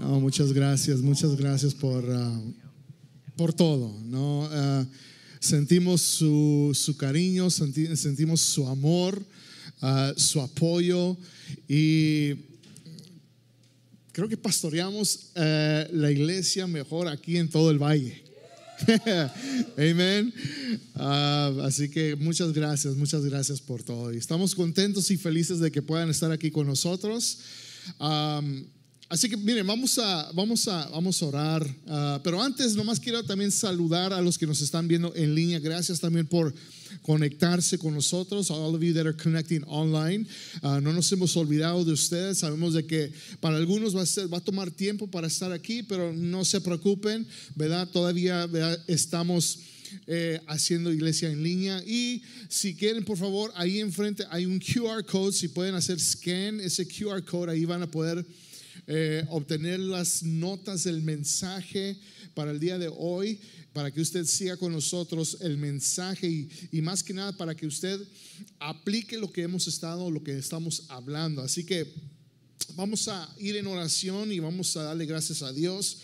Muchas 0.00 0.52
gracias, 0.52 1.00
muchas 1.00 1.36
gracias 1.36 1.74
por, 1.74 2.04
ah, 2.08 2.40
por 3.36 3.52
todo. 3.52 3.92
¿no? 4.04 4.48
Ah, 4.50 4.86
sentimos 5.40 6.00
su, 6.02 6.70
su 6.74 6.96
cariño, 6.96 7.50
senti- 7.50 7.94
sentimos 7.96 8.40
su 8.40 8.66
amor, 8.68 9.20
ah, 9.80 10.12
su 10.16 10.40
apoyo 10.40 11.16
y 11.68 12.34
creo 14.12 14.28
que 14.28 14.36
pastoreamos 14.36 15.30
eh, 15.34 15.88
la 15.92 16.10
iglesia 16.10 16.66
mejor 16.66 17.08
aquí 17.08 17.36
en 17.36 17.48
todo 17.48 17.70
el 17.70 17.78
valle. 17.78 18.22
Amén. 19.76 20.32
Así 20.94 21.88
que 21.88 22.14
muchas 22.14 22.52
gracias, 22.52 22.94
muchas 22.94 23.24
gracias 23.24 23.60
por 23.60 23.82
todo. 23.82 24.12
Y 24.14 24.16
estamos 24.18 24.54
contentos 24.54 25.10
y 25.10 25.16
felices 25.16 25.58
de 25.58 25.72
que 25.72 25.82
puedan 25.82 26.08
estar 26.10 26.30
aquí 26.30 26.52
con 26.52 26.68
nosotros. 26.68 27.38
Así 29.08 29.28
que 29.28 29.36
miren, 29.36 29.66
vamos 29.66 29.98
a, 29.98 30.30
vamos 30.32 30.68
a, 30.68 30.88
vamos 30.88 31.22
a 31.22 31.26
orar. 31.26 31.76
Ah, 31.86 32.20
pero 32.22 32.42
antes, 32.42 32.74
nomás 32.74 33.00
quiero 33.00 33.22
también 33.24 33.50
saludar 33.50 34.12
a 34.12 34.20
los 34.20 34.36
que 34.38 34.46
nos 34.46 34.60
están 34.60 34.86
viendo 34.88 35.14
en 35.14 35.34
línea. 35.34 35.58
Gracias 35.58 36.00
también 36.00 36.26
por 36.26 36.52
conectarse 37.02 37.78
con 37.78 37.94
nosotros, 37.94 38.50
all 38.50 38.74
of 38.74 38.82
you 38.82 38.92
that 38.94 39.06
are 39.06 39.16
connecting 39.16 39.62
online. 39.66 40.26
Ah, 40.62 40.80
no 40.80 40.92
nos 40.92 41.10
hemos 41.12 41.36
olvidado 41.36 41.84
de 41.84 41.92
ustedes. 41.92 42.38
Sabemos 42.38 42.74
de 42.74 42.86
que 42.86 43.12
para 43.40 43.56
algunos 43.56 43.94
va 43.96 44.02
a, 44.02 44.06
ser- 44.06 44.32
va 44.32 44.38
a 44.38 44.44
tomar 44.44 44.70
tiempo 44.70 45.06
para 45.06 45.26
estar 45.26 45.52
aquí, 45.52 45.82
pero 45.82 46.12
no 46.12 46.44
se 46.44 46.60
preocupen, 46.60 47.26
¿verdad? 47.54 47.88
Todavía 47.88 48.46
¿verdad? 48.46 48.78
estamos 48.88 49.60
eh, 50.06 50.40
haciendo 50.48 50.92
iglesia 50.92 51.30
en 51.30 51.42
línea. 51.42 51.82
Y 51.86 52.22
si 52.48 52.74
quieren, 52.74 53.04
por 53.04 53.16
favor, 53.16 53.52
ahí 53.54 53.78
enfrente 53.80 54.24
hay 54.30 54.44
un 54.44 54.58
QR 54.58 55.02
code. 55.04 55.32
Si 55.32 55.48
pueden 55.48 55.74
hacer 55.74 55.98
scan 56.00 56.60
ese 56.60 56.86
QR 56.86 57.24
code, 57.24 57.52
ahí 57.52 57.64
van 57.64 57.82
a 57.82 57.90
poder 57.90 58.24
eh, 58.90 59.22
obtener 59.28 59.78
las 59.80 60.22
notas 60.22 60.84
del 60.84 61.02
mensaje 61.02 61.98
para 62.32 62.52
el 62.52 62.58
día 62.58 62.78
de 62.78 62.90
hoy, 62.96 63.38
para 63.74 63.90
que 63.90 64.00
usted 64.00 64.24
siga 64.24 64.56
con 64.56 64.72
nosotros 64.72 65.36
el 65.42 65.58
mensaje 65.58 66.48
y, 66.72 66.80
más 66.80 67.02
que 67.02 67.12
nada 67.12 67.36
para 67.36 67.54
que 67.54 67.66
usted 67.66 68.00
aplique 68.58 69.18
lo 69.18 69.30
que 69.30 69.42
hemos 69.42 69.68
estado, 69.68 70.10
lo 70.10 70.24
que 70.24 70.38
estamos 70.38 70.84
hablando. 70.88 71.42
Así 71.42 71.64
que 71.64 71.86
vamos 72.76 73.08
a 73.08 73.28
ir 73.38 73.56
en 73.56 73.66
oración 73.66 74.32
y 74.32 74.38
vamos 74.38 74.74
a 74.78 74.84
darle 74.84 75.04
gracias 75.04 75.42
a 75.42 75.52
Dios 75.52 75.98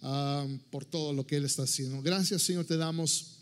ah, 0.00 0.46
por 0.70 0.86
todo 0.86 1.12
lo 1.12 1.26
que 1.26 1.36
Él 1.36 1.44
está 1.44 1.64
haciendo. 1.64 2.00
Gracias 2.00 2.40
Señor, 2.40 2.64
te 2.64 2.78
damos. 2.78 3.40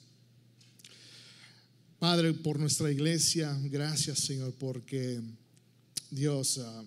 Padre, 2.00 2.32
por 2.32 2.58
nuestra 2.58 2.90
iglesia, 2.90 3.56
gracias 3.66 4.18
Señor, 4.18 4.52
porque 4.58 5.20
Dios, 6.10 6.58
ah, 6.58 6.82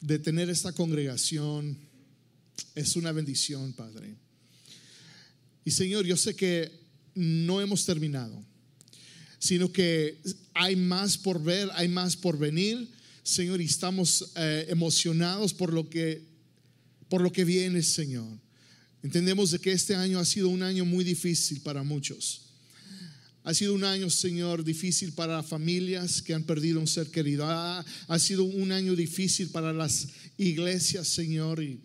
de 0.00 0.18
tener 0.18 0.50
esta 0.50 0.72
congregación 0.72 1.76
es 2.74 2.96
una 2.96 3.12
bendición, 3.12 3.72
Padre. 3.72 4.14
Y 5.64 5.70
Señor, 5.70 6.06
yo 6.06 6.16
sé 6.16 6.34
que 6.34 6.70
no 7.14 7.60
hemos 7.60 7.84
terminado, 7.84 8.42
sino 9.38 9.72
que 9.72 10.18
hay 10.54 10.76
más 10.76 11.18
por 11.18 11.42
ver, 11.42 11.68
hay 11.74 11.88
más 11.88 12.16
por 12.16 12.38
venir, 12.38 12.90
Señor, 13.22 13.60
y 13.60 13.64
estamos 13.64 14.32
eh, 14.36 14.66
emocionados 14.68 15.52
por 15.52 15.72
lo 15.72 15.88
que 15.88 16.26
por 17.08 17.22
lo 17.22 17.32
que 17.32 17.44
viene, 17.44 17.82
Señor. 17.82 18.38
Entendemos 19.02 19.50
de 19.50 19.58
que 19.58 19.72
este 19.72 19.94
año 19.94 20.18
ha 20.18 20.24
sido 20.24 20.48
un 20.48 20.62
año 20.62 20.84
muy 20.84 21.04
difícil 21.04 21.60
para 21.60 21.82
muchos. 21.82 22.47
Ha 23.48 23.54
sido 23.54 23.72
un 23.72 23.82
año, 23.82 24.10
Señor, 24.10 24.62
difícil 24.62 25.14
para 25.14 25.42
familias 25.42 26.20
que 26.20 26.34
han 26.34 26.44
perdido 26.44 26.80
un 26.80 26.86
ser 26.86 27.10
querido. 27.10 27.46
Ha, 27.48 28.18
sido 28.18 28.44
un 28.44 28.72
año 28.72 28.94
difícil 28.94 29.48
para 29.48 29.72
las 29.72 30.08
iglesias, 30.36 31.08
Señor, 31.08 31.62
y- 31.62 31.80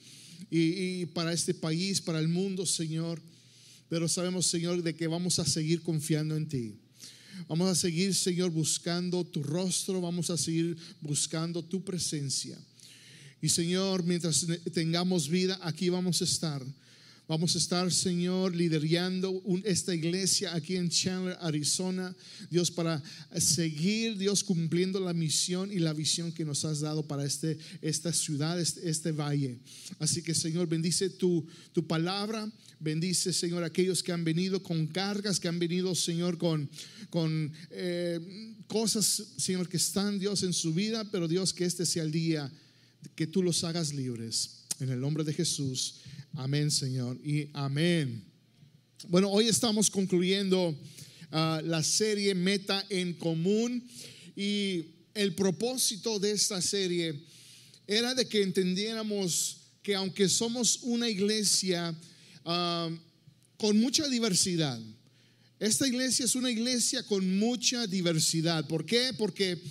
y 0.52 1.06
para 1.06 1.32
este 1.32 1.54
país, 1.54 2.02
para 2.02 2.20
el 2.20 2.28
mundo, 2.28 2.66
Señor. 2.66 3.22
Pero 3.88 4.10
sabemos, 4.10 4.46
Señor, 4.48 4.84
de 4.84 4.94
que 4.94 5.08
vamos 5.08 5.40
a 5.40 5.46
seguir 5.46 5.82
confiando 5.82 6.36
en 6.36 6.50
ti. 6.50 6.76
Vamos 7.48 7.70
a 7.70 7.76
seguir, 7.76 8.14
Señor, 8.14 8.52
buscando 8.52 9.24
tu 9.24 9.42
rostro. 9.42 10.02
Vamos 10.02 10.30
a 10.32 10.38
seguir 10.38 10.76
buscando 11.00 11.64
tu 11.64 11.82
presencia. 11.82 12.58
Y 13.42 13.48
Señor, 13.48 14.04
mientras 14.04 14.46
tengamos 14.74 15.30
vida, 15.30 15.58
aquí 15.62 15.88
vamos 15.88 16.20
a 16.22 16.26
estar. 16.26 16.62
Vamos 17.26 17.56
a 17.56 17.58
estar, 17.58 17.90
Señor, 17.90 18.54
liderando 18.54 19.32
un- 19.32 19.62
esta 19.66 19.96
iglesia 19.96 20.54
aquí 20.54 20.76
en 20.76 20.90
Chandler, 20.90 21.38
Arizona. 21.40 22.14
Dios, 22.52 22.70
para 22.70 23.02
seguir, 23.40 24.18
Dios, 24.18 24.44
cumpliendo 24.44 25.00
la 25.00 25.14
misión 25.14 25.72
y 25.72 25.80
la 25.80 25.94
visión 25.94 26.34
que 26.34 26.44
nos 26.44 26.66
has 26.66 26.82
dado 26.82 27.08
para 27.08 27.24
este, 27.24 27.58
esta 27.82 28.12
ciudad, 28.12 28.60
este, 28.60 28.90
este 28.90 29.14
valle. 29.14 29.58
Así 30.00 30.22
que, 30.22 30.36
Señor, 30.36 30.68
bendice 30.68 31.10
tu, 31.10 31.46
tu 31.72 31.88
palabra. 31.88 32.52
Bendice, 32.82 33.32
Señor, 33.32 33.64
aquellos 33.64 34.04
que 34.04 34.12
han 34.12 34.26
venido 34.26 34.62
con 34.62 34.86
cargas, 34.88 35.40
que 35.40 35.48
han 35.48 35.60
venido, 35.60 35.96
Señor, 35.96 36.38
con, 36.38 36.70
con 37.10 37.54
eh, 37.72 38.20
cosas, 38.68 39.24
Señor, 39.38 39.70
que 39.70 39.78
están, 39.78 40.20
Dios, 40.20 40.44
en 40.44 40.52
su 40.52 40.74
vida. 40.74 41.10
Pero, 41.10 41.30
Dios, 41.30 41.54
que 41.54 41.64
este 41.64 41.86
sea 41.86 42.04
el 42.04 42.12
día 42.12 42.52
que 43.16 43.28
tú 43.28 43.42
los 43.42 43.64
hagas 43.64 43.94
libres. 43.94 44.63
En 44.80 44.90
el 44.90 45.00
nombre 45.00 45.24
de 45.24 45.34
Jesús. 45.34 45.96
Amén, 46.34 46.72
Señor. 46.72 47.18
Y 47.24 47.50
amén. 47.54 48.24
Bueno, 49.08 49.30
hoy 49.30 49.48
estamos 49.48 49.90
concluyendo 49.90 50.76
ah, 51.32 51.62
la 51.64 51.84
serie 51.84 52.34
Meta 52.34 52.84
en 52.90 53.14
Común 53.14 53.88
y 54.36 54.86
el 55.14 55.36
propósito 55.36 56.18
de 56.20 56.32
esta 56.32 56.62
serie 56.62 57.24
era 57.86 58.16
de 58.16 58.28
que 58.28 58.42
entendiéramos 58.42 59.58
que 59.84 59.94
aunque 59.94 60.28
somos 60.28 60.80
una 60.82 61.08
iglesia 61.08 61.96
ah, 62.46 62.90
con 63.58 63.78
mucha 63.78 64.08
diversidad, 64.08 64.82
esta 65.60 65.88
iglesia 65.88 66.26
es 66.26 66.36
una 66.36 66.50
iglesia 66.50 67.04
con 67.04 67.38
mucha 67.38 67.86
diversidad. 67.86 68.68
¿Por 68.68 68.86
qué? 68.86 69.14
Porque 69.18 69.62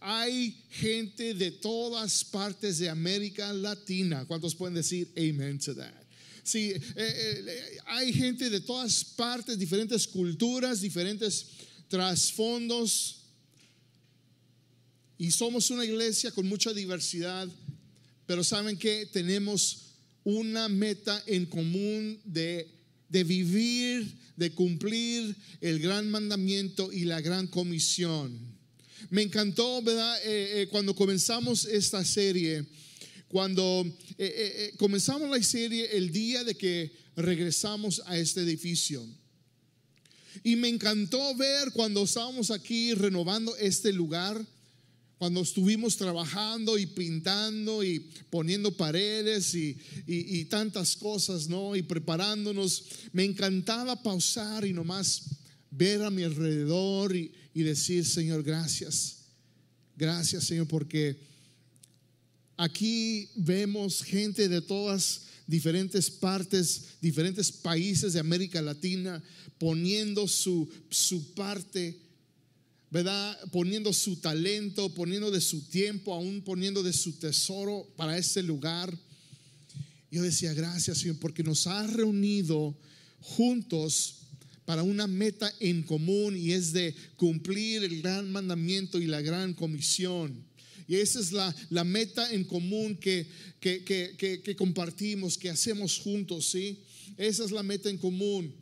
hay 0.00 0.56
gente 0.70 1.34
de 1.34 1.50
todas 1.50 2.24
partes 2.24 2.78
de 2.78 2.88
América 2.88 3.52
Latina. 3.52 4.24
¿Cuántos 4.26 4.54
pueden 4.54 4.74
decir 4.74 5.12
amen 5.16 5.58
to 5.58 5.74
that? 5.74 5.92
Sí, 6.42 6.70
eh, 6.70 6.82
eh, 6.96 7.78
hay 7.86 8.12
gente 8.12 8.48
de 8.48 8.60
todas 8.60 9.04
partes, 9.04 9.58
diferentes 9.58 10.08
culturas, 10.08 10.80
diferentes 10.80 11.46
trasfondos. 11.88 13.18
Y 15.18 15.30
somos 15.30 15.70
una 15.70 15.84
iglesia 15.84 16.30
con 16.30 16.46
mucha 16.48 16.72
diversidad, 16.72 17.46
pero 18.26 18.42
saben 18.42 18.78
que 18.78 19.04
tenemos 19.04 19.90
una 20.24 20.68
meta 20.68 21.22
en 21.26 21.44
común 21.44 22.18
de, 22.24 22.70
de 23.10 23.22
vivir, 23.22 24.16
de 24.34 24.50
cumplir 24.52 25.36
el 25.60 25.78
gran 25.78 26.10
mandamiento 26.10 26.90
y 26.90 27.04
la 27.04 27.20
gran 27.20 27.46
comisión. 27.46 28.59
Me 29.08 29.22
encantó, 29.22 29.80
¿verdad? 29.82 30.18
Eh, 30.24 30.62
eh, 30.62 30.68
cuando 30.70 30.94
comenzamos 30.94 31.64
esta 31.64 32.04
serie, 32.04 32.64
cuando 33.28 33.86
eh, 34.18 34.72
comenzamos 34.76 35.30
la 35.30 35.42
serie 35.42 35.96
el 35.96 36.12
día 36.12 36.44
de 36.44 36.54
que 36.54 36.92
regresamos 37.16 38.02
a 38.06 38.18
este 38.18 38.42
edificio. 38.42 39.06
Y 40.44 40.56
me 40.56 40.68
encantó 40.68 41.34
ver 41.34 41.72
cuando 41.72 42.04
estábamos 42.04 42.50
aquí 42.50 42.94
renovando 42.94 43.56
este 43.56 43.92
lugar, 43.92 44.44
cuando 45.18 45.42
estuvimos 45.42 45.96
trabajando 45.96 46.78
y 46.78 46.86
pintando 46.86 47.84
y 47.84 48.00
poniendo 48.30 48.74
paredes 48.74 49.54
y- 49.54 49.76
y 50.06 50.44
tantas 50.46 50.96
cosas, 50.96 51.46
¿no? 51.48 51.76
Y 51.76 51.82
preparándonos, 51.82 52.84
me 53.12 53.24
encantaba 53.24 54.02
pausar 54.02 54.64
y 54.64 54.72
nomás 54.72 55.22
ver 55.70 56.02
a 56.02 56.10
mi 56.10 56.22
alrededor 56.22 57.14
y, 57.14 57.32
y 57.54 57.62
decir, 57.62 58.04
Señor, 58.04 58.42
gracias. 58.42 59.18
Gracias, 59.96 60.44
Señor, 60.44 60.66
porque 60.66 61.18
aquí 62.56 63.28
vemos 63.34 64.02
gente 64.02 64.48
de 64.48 64.60
todas 64.60 65.22
diferentes 65.46 66.10
partes, 66.10 66.84
diferentes 67.00 67.50
países 67.50 68.12
de 68.12 68.20
América 68.20 68.62
Latina 68.62 69.22
poniendo 69.58 70.26
su, 70.26 70.68
su 70.88 71.34
parte 71.34 71.98
¿verdad? 72.90 73.38
Poniendo 73.52 73.92
su 73.92 74.16
talento, 74.16 74.92
poniendo 74.92 75.30
de 75.30 75.40
su 75.40 75.62
tiempo, 75.68 76.12
aún 76.12 76.42
poniendo 76.42 76.82
de 76.82 76.92
su 76.92 77.12
tesoro 77.12 77.86
para 77.96 78.18
este 78.18 78.42
lugar. 78.42 78.96
Yo 80.10 80.22
decía, 80.22 80.52
gracias 80.52 80.98
Señor, 80.98 81.18
porque 81.20 81.44
nos 81.44 81.68
ha 81.68 81.86
reunido 81.86 82.76
juntos 83.20 84.19
para 84.70 84.84
una 84.84 85.08
meta 85.08 85.52
en 85.58 85.82
común 85.82 86.36
y 86.36 86.52
es 86.52 86.72
de 86.72 86.94
cumplir 87.16 87.82
el 87.82 88.00
gran 88.00 88.30
mandamiento 88.30 89.00
y 89.00 89.06
la 89.08 89.20
gran 89.20 89.52
comisión. 89.52 90.44
Y 90.86 90.94
esa 90.94 91.18
es 91.18 91.32
la, 91.32 91.52
la 91.70 91.82
meta 91.82 92.32
en 92.32 92.44
común 92.44 92.94
que, 92.94 93.26
que, 93.58 93.82
que, 93.82 94.40
que, 94.44 94.54
compartimos, 94.54 95.36
que 95.36 95.50
hacemos 95.50 95.98
juntos, 95.98 96.52
¿sí? 96.52 96.78
Esa 97.16 97.44
es 97.44 97.50
la 97.50 97.64
meta 97.64 97.90
en 97.90 97.98
común. 97.98 98.54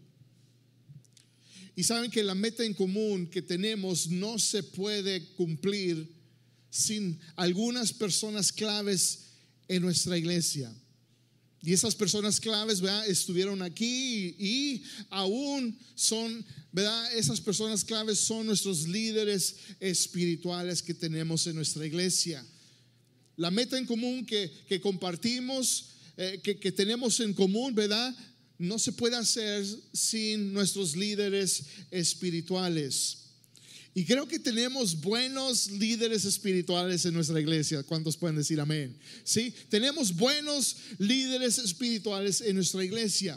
Y 1.76 1.82
saben 1.82 2.10
que 2.10 2.22
la 2.22 2.34
meta 2.34 2.64
en 2.64 2.72
común 2.72 3.26
que 3.26 3.42
tenemos 3.42 4.08
no 4.08 4.38
se 4.38 4.62
puede 4.62 5.26
cumplir 5.36 6.08
sin 6.70 7.20
algunas 7.36 7.92
personas 7.92 8.50
claves 8.50 9.24
en 9.68 9.82
nuestra 9.82 10.16
iglesia. 10.16 10.74
Y 11.62 11.72
esas 11.72 11.94
personas 11.94 12.40
claves. 12.40 12.80
Estuvieron 13.06 13.62
aquí 13.62 14.36
y, 14.38 14.82
aún 15.10 15.76
son, 15.94 16.44
¿verdad? 16.72 17.14
Esas 17.14 17.40
personas 17.40 17.84
claves 17.84 18.18
son 18.18 18.46
nuestros 18.46 18.86
líderes 18.86 19.56
espirituales 19.80 20.82
que 20.82 20.94
tenemos 20.94 21.46
en 21.46 21.56
nuestra 21.56 21.84
iglesia. 21.84 22.44
La 23.36 23.50
meta 23.50 23.78
en 23.78 23.86
común 23.86 24.24
que, 24.24 24.80
compartimos, 24.80 25.90
eh, 26.16 26.40
que, 26.42 26.58
que 26.58 26.72
tenemos 26.72 27.20
en 27.20 27.32
común, 27.32 27.74
¿verdad? 27.74 28.14
No 28.58 28.78
se 28.78 28.92
puede 28.92 29.16
hacer 29.16 29.64
sin 29.92 30.52
nuestros 30.52 30.96
líderes 30.96 31.64
espirituales. 31.90 33.27
Y 33.98 34.04
creo 34.04 34.28
que 34.28 34.38
tenemos 34.38 35.00
buenos 35.00 35.72
líderes 35.72 36.24
espirituales 36.24 37.04
en 37.04 37.14
nuestra 37.14 37.40
iglesia. 37.40 37.82
¿Cuántos 37.82 38.16
pueden 38.16 38.36
decir 38.36 38.60
amén? 38.60 38.96
Sí, 39.24 39.52
tenemos 39.68 40.14
buenos 40.14 40.76
líderes 40.98 41.58
espirituales 41.58 42.40
en 42.42 42.54
nuestra 42.54 42.84
iglesia. 42.84 43.36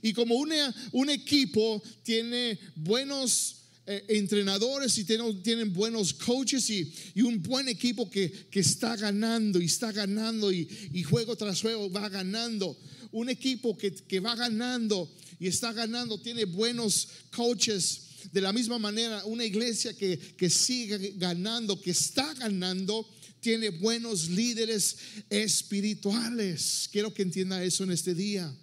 Y 0.00 0.12
como 0.12 0.36
un 0.36 1.10
equipo 1.10 1.82
tiene 2.04 2.60
buenos 2.76 3.56
eh, 3.88 4.04
entrenadores 4.10 4.96
y 4.98 5.04
tienen, 5.04 5.72
buenos 5.72 6.14
coaches 6.14 6.70
y, 6.70 6.94
un 7.20 7.42
buen 7.42 7.66
equipo 7.68 8.08
que, 8.08 8.46
está 8.52 8.94
ganando 8.94 9.60
y 9.60 9.64
está 9.64 9.90
ganando 9.90 10.52
y, 10.52 11.02
juego 11.02 11.34
tras 11.34 11.60
juego 11.60 11.90
va 11.90 12.08
ganando. 12.08 12.78
Un 13.10 13.30
equipo 13.30 13.76
que, 13.76 13.92
que 13.92 14.20
va 14.20 14.36
ganando 14.36 15.12
y 15.40 15.48
está 15.48 15.72
ganando 15.72 16.20
tiene 16.20 16.44
buenos 16.44 17.08
coaches 17.32 18.02
de 18.32 18.40
la 18.40 18.52
misma 18.52 18.78
manera, 18.78 19.24
una 19.24 19.44
iglesia 19.44 19.94
que, 19.94 20.18
que 20.18 20.50
sigue 20.50 21.14
ganando, 21.16 21.80
que 21.80 21.90
está 21.90 22.34
ganando, 22.34 23.08
tiene 23.40 23.70
buenos 23.70 24.28
líderes 24.28 24.96
espirituales. 25.30 26.88
Quiero 26.90 27.12
que 27.14 27.22
entienda 27.22 27.62
eso 27.62 27.84
en 27.84 27.92
este 27.92 28.14
día. 28.14 28.54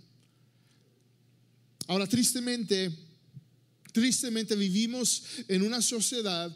Ahora, 1.88 2.08
tristemente, 2.08 2.92
tristemente 3.94 4.56
vivimos 4.56 5.24
en 5.48 5.62
una 5.62 5.82
sociedad 5.82 6.56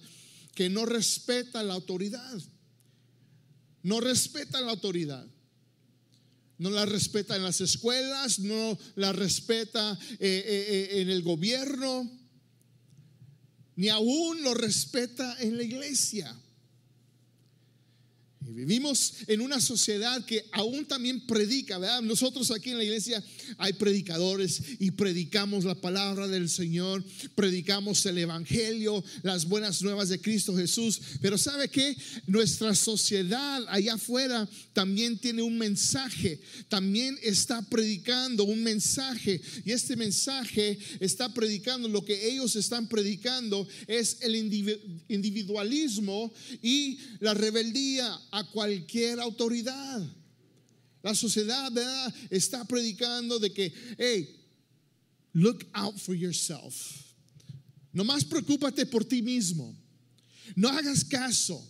que 0.56 0.70
no 0.70 0.86
respeta 0.86 1.64
la 1.64 1.74
autoridad. 1.74 2.42
No 3.84 4.00
respeta 4.00 4.60
la 4.62 4.72
autoridad. 4.72 5.26
No 6.58 6.70
la 6.70 6.86
respeta 6.86 7.38
en 7.38 7.44
las 7.44 7.62
escuelas, 7.62 8.40
no 8.40 8.78
la 8.96 9.14
respeta 9.14 9.98
eh, 10.14 10.18
eh, 10.20 10.90
eh, 10.98 11.02
en 11.02 11.10
el 11.10 11.24
gobierno, 11.24 12.19
ni 13.80 13.88
aún 13.88 14.44
lo 14.44 14.54
respeta 14.54 15.38
en 15.40 15.56
la 15.56 15.64
iglesia. 15.64 16.36
Vivimos 18.52 19.14
en 19.28 19.42
una 19.42 19.62
sociedad 19.62 20.26
que 20.26 20.46
aún 20.52 20.86
también 20.86 21.22
predica, 21.22 21.78
¿verdad? 21.78 22.02
Nosotros 22.02 22.50
aquí 22.50 22.72
en 22.72 22.78
la 22.78 22.84
iglesia 22.84 23.24
hay 23.58 23.74
predicadores 23.74 24.62
y 24.80 24.92
predicamos 24.92 25.66
la 25.66 25.76
palabra 25.76 26.28
del 26.28 26.50
Señor, 26.50 27.04
predicamos 27.36 28.04
el 28.08 28.18
Evangelio, 28.18 29.04
las 29.22 29.46
buenas 29.46 29.84
nuevas 29.84 30.10
de 30.10 30.20
Cristo 30.20 30.56
Jesús. 30.56 31.00
Pero 31.22 31.38
¿sabe 31.38 31.70
qué? 31.70 31.96
Nuestra 32.26 32.74
sociedad 32.74 33.64
allá 33.70 33.94
afuera 33.94 34.50
también 34.74 35.20
tiene 35.20 35.44
un 35.44 35.58
mensaje, 35.58 36.40
también 36.70 37.20
está 37.22 37.62
predicando 37.62 38.46
un 38.46 38.64
mensaje. 38.64 39.40
Y 39.64 39.72
este 39.72 39.96
mensaje 39.96 40.80
está 41.00 41.32
predicando, 41.34 41.88
lo 41.88 42.04
que 42.04 42.30
ellos 42.30 42.56
están 42.56 42.88
predicando 42.90 43.68
es 43.86 44.18
el 44.22 44.36
individualismo 44.36 46.34
y 46.64 46.98
la 47.20 47.36
rebeldía 47.36 48.20
cualquier 48.46 49.20
autoridad. 49.20 50.02
La 51.02 51.16
sociedad 51.16 51.72
está 52.30 52.66
predicando 52.66 53.40
de 53.40 53.54
que, 53.54 53.74
hey, 53.98 54.36
look 55.34 55.66
out 55.74 55.98
for 55.98 56.16
yourself. 56.16 57.06
No 57.94 58.04
más 58.04 58.24
preocúpate 58.24 58.86
por 58.86 59.06
ti 59.06 59.22
mismo. 59.22 59.76
No 60.56 60.70
hagas 60.70 61.04
caso. 61.04 61.66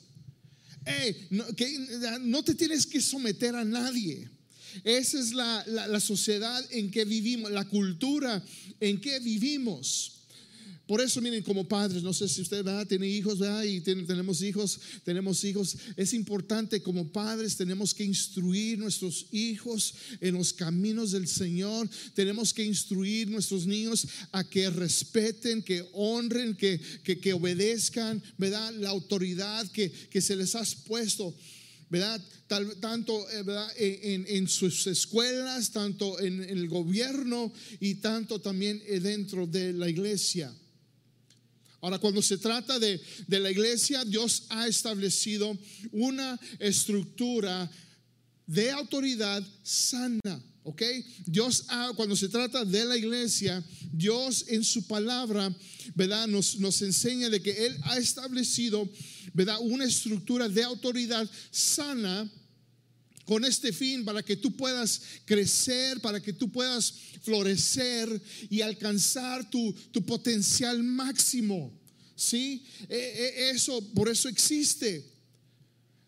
Hey, 0.85 1.27
no, 1.29 1.45
que, 1.55 2.19
no 2.21 2.43
te 2.43 2.55
tienes 2.55 2.85
que 2.85 3.01
someter 3.01 3.55
a 3.55 3.63
nadie. 3.63 4.29
Esa 4.83 5.19
es 5.19 5.33
la, 5.33 5.63
la 5.67 5.99
sociedad 5.99 6.63
en 6.71 6.91
que 6.91 7.05
vivimos, 7.05 7.51
la 7.51 7.65
cultura 7.65 8.43
en 8.79 8.99
que 8.99 9.19
vivimos. 9.19 10.18
Por 10.89 11.01
eso, 11.01 11.21
miren, 11.21 11.43
como 11.43 11.67
padres, 11.67 12.01
no 12.01 12.13
sé 12.13 12.27
si 12.27 12.41
usted 12.41 12.65
tiene 12.87 13.07
hijos, 13.07 13.37
¿verdad? 13.37 13.61
y 13.61 13.79
tenemos 13.79 14.41
hijos, 14.41 14.79
tenemos 15.03 15.43
hijos. 15.43 15.77
Es 15.95 16.13
importante 16.13 16.81
como 16.81 17.11
padres, 17.11 17.55
tenemos 17.55 17.93
que 17.93 18.03
instruir 18.03 18.79
nuestros 18.79 19.27
hijos 19.31 19.93
en 20.19 20.33
los 20.33 20.51
caminos 20.51 21.11
del 21.11 21.27
Señor. 21.27 21.87
Tenemos 22.15 22.55
que 22.55 22.65
instruir 22.65 23.29
nuestros 23.29 23.67
niños 23.67 24.07
a 24.31 24.43
que 24.43 24.67
respeten, 24.71 25.61
que 25.61 25.85
honren, 25.93 26.55
que, 26.55 26.81
que, 27.03 27.33
obedezcan, 27.33 28.23
¿verdad? 28.39 28.73
La 28.73 28.89
autoridad 28.89 29.69
que, 29.69 29.91
que 29.91 30.21
se 30.21 30.35
les 30.35 30.55
ha 30.55 30.63
puesto. 30.87 31.35
¿verdad? 31.91 32.19
tanto 32.79 33.27
eh. 33.29 33.99
En, 34.01 34.25
en, 34.27 34.47
sus 34.47 34.87
escuelas, 34.87 35.69
tanto 35.69 36.19
en, 36.19 36.43
en, 36.43 36.57
el 36.57 36.67
gobierno 36.67 37.53
y 37.79 37.95
tanto 37.95 38.39
también 38.39 38.81
eh, 38.87 38.99
dentro 38.99 39.45
de 39.45 39.73
la 39.73 39.87
iglesia. 39.87 40.51
Ahora, 41.81 41.99
cuando 41.99 42.21
se 42.21 42.37
trata 42.37 42.77
de, 42.79 42.99
la 43.27 43.51
iglesia, 43.51 44.03
Dios 44.03 44.43
ha 44.49 44.67
establecido 44.67 45.57
una 45.91 46.39
estructura 46.59 47.69
de 48.45 48.71
autoridad 48.71 49.43
sana. 49.63 50.43
¿Ok? 50.63 50.83
Dios, 51.25 51.65
ha, 51.69 51.93
cuando 51.95 52.15
se 52.15 52.27
trata 52.27 52.65
de 52.65 52.85
la 52.85 52.97
iglesia, 52.97 53.63
Dios 53.93 54.45
en 54.49 54.63
su 54.63 54.85
palabra, 54.87 55.55
¿verdad? 55.95 56.27
Nos, 56.27 56.59
nos 56.59 56.81
enseña 56.81 57.29
de 57.29 57.41
que 57.41 57.65
Él 57.65 57.77
ha 57.83 57.97
establecido, 57.97 58.87
¿verdad? 59.33 59.57
Una 59.61 59.85
estructura 59.85 60.49
de 60.49 60.63
autoridad 60.63 61.27
sana 61.49 62.29
con 63.29 63.45
este 63.45 63.71
fin 63.71 64.03
para 64.03 64.23
que 64.23 64.35
tú 64.35 64.57
puedas 64.57 65.03
crecer, 65.23 66.01
para 66.01 66.19
que 66.19 66.33
tú 66.33 66.51
puedas 66.51 66.91
florecer 67.21 68.09
y 68.49 68.61
alcanzar 68.61 69.47
tu, 69.51 69.75
potencial 70.07 70.81
máximo. 70.81 71.71
¿Sí? 72.15 72.63
E, 72.89 72.95
e, 72.97 73.49
eso, 73.51 73.87
por 73.93 74.09
eso 74.09 74.29
existe. 74.29 75.05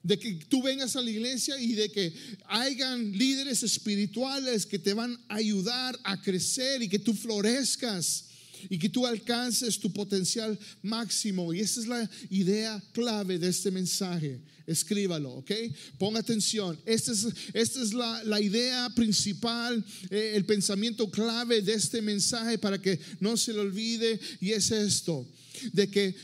De 0.02 0.18
que 0.18 0.34
tú 0.50 0.64
vengas 0.64 0.96
a 0.96 1.02
la 1.04 1.12
iglesia 1.12 1.60
y 1.60 1.74
de 1.74 1.92
que 1.92 2.12
hayan 2.48 3.16
líderes 3.16 3.62
espirituales 3.62 4.66
que 4.66 4.80
te 4.80 4.96
van 4.96 5.16
a 5.30 5.36
ayudar 5.36 6.00
a 6.04 6.20
crecer 6.20 6.82
y 6.82 6.90
que 6.90 6.98
tú 6.98 7.14
florezcas 7.14 8.31
y 8.70 8.78
que 8.78 8.90
tú 8.90 9.06
alcances 9.06 9.80
tu 9.80 9.92
potencial 9.92 10.58
máximo. 10.82 11.54
Y 11.54 11.60
esa 11.60 11.80
es 11.82 11.88
la 11.88 12.10
idea 12.30 12.82
clave 12.92 13.38
de 13.40 13.50
este 13.50 13.72
mensaje. 13.72 14.42
Escríbalo, 14.68 15.32
¿ok? 15.32 15.52
Ponga 15.98 16.20
atención. 16.20 16.80
Esta 16.86 17.12
es, 17.12 17.28
esta 17.54 17.82
es 17.82 17.94
la, 17.94 18.42
idea 18.42 18.90
principal, 18.96 19.84
eh, 20.10 20.34
el 20.36 20.46
pensamiento 20.46 21.10
clave 21.10 21.62
de 21.62 21.74
este 21.74 22.02
mensaje 22.02 22.58
para 22.58 22.82
que 22.82 23.00
no 23.20 23.38
se 23.38 23.54
le 23.54 23.60
olvide. 23.60 24.20
Y 24.40 24.52
es 24.52 24.72
esto, 24.72 25.28
de 25.74 25.90
que 25.90 26.16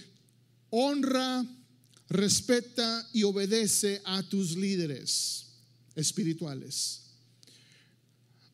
honra, 0.69 1.45
respeta 2.09 3.09
y 3.13 3.23
obedece 3.23 4.01
a 4.05 4.23
tus 4.23 4.55
líderes 4.55 5.47
espirituales. 5.95 7.06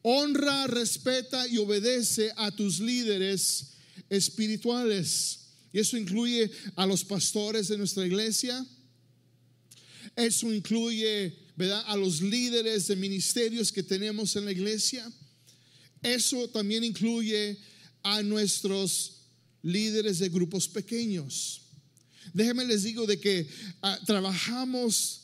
Honra, 0.04 0.68
respeta 0.68 1.48
y 1.48 1.58
obedece 1.58 2.32
a 2.36 2.52
tus 2.52 2.80
líderes 2.80 3.72
espirituales. 4.10 5.40
Y 5.72 5.80
eso 5.80 5.98
incluye 5.98 6.52
a 6.76 6.86
los 6.86 7.04
pastores 7.04 7.70
de 7.70 7.78
nuestra 7.78 8.06
iglesia. 8.06 8.66
Eso 10.16 10.54
incluye, 10.54 11.34
¿verdad? 11.56 11.84
A 11.88 11.96
los 11.96 12.22
líderes 12.22 12.88
de 12.88 12.96
ministerios 12.96 13.72
que 13.72 13.82
tenemos 13.82 14.36
en 14.36 14.46
la 14.46 14.52
iglesia. 14.52 15.10
Eso 16.02 16.50
también 16.50 16.84
incluye 16.84 17.58
a 18.04 18.22
nuestros 18.22 19.22
líderes 19.62 20.20
de 20.20 20.28
grupos 20.28 20.68
pequeños. 20.68 21.62
Déjenme 22.34 22.66
les 22.66 22.84
digo 22.84 23.06
de 23.08 23.20
que 23.20 23.48
ah, 23.82 23.98
trabajamos 24.06 25.23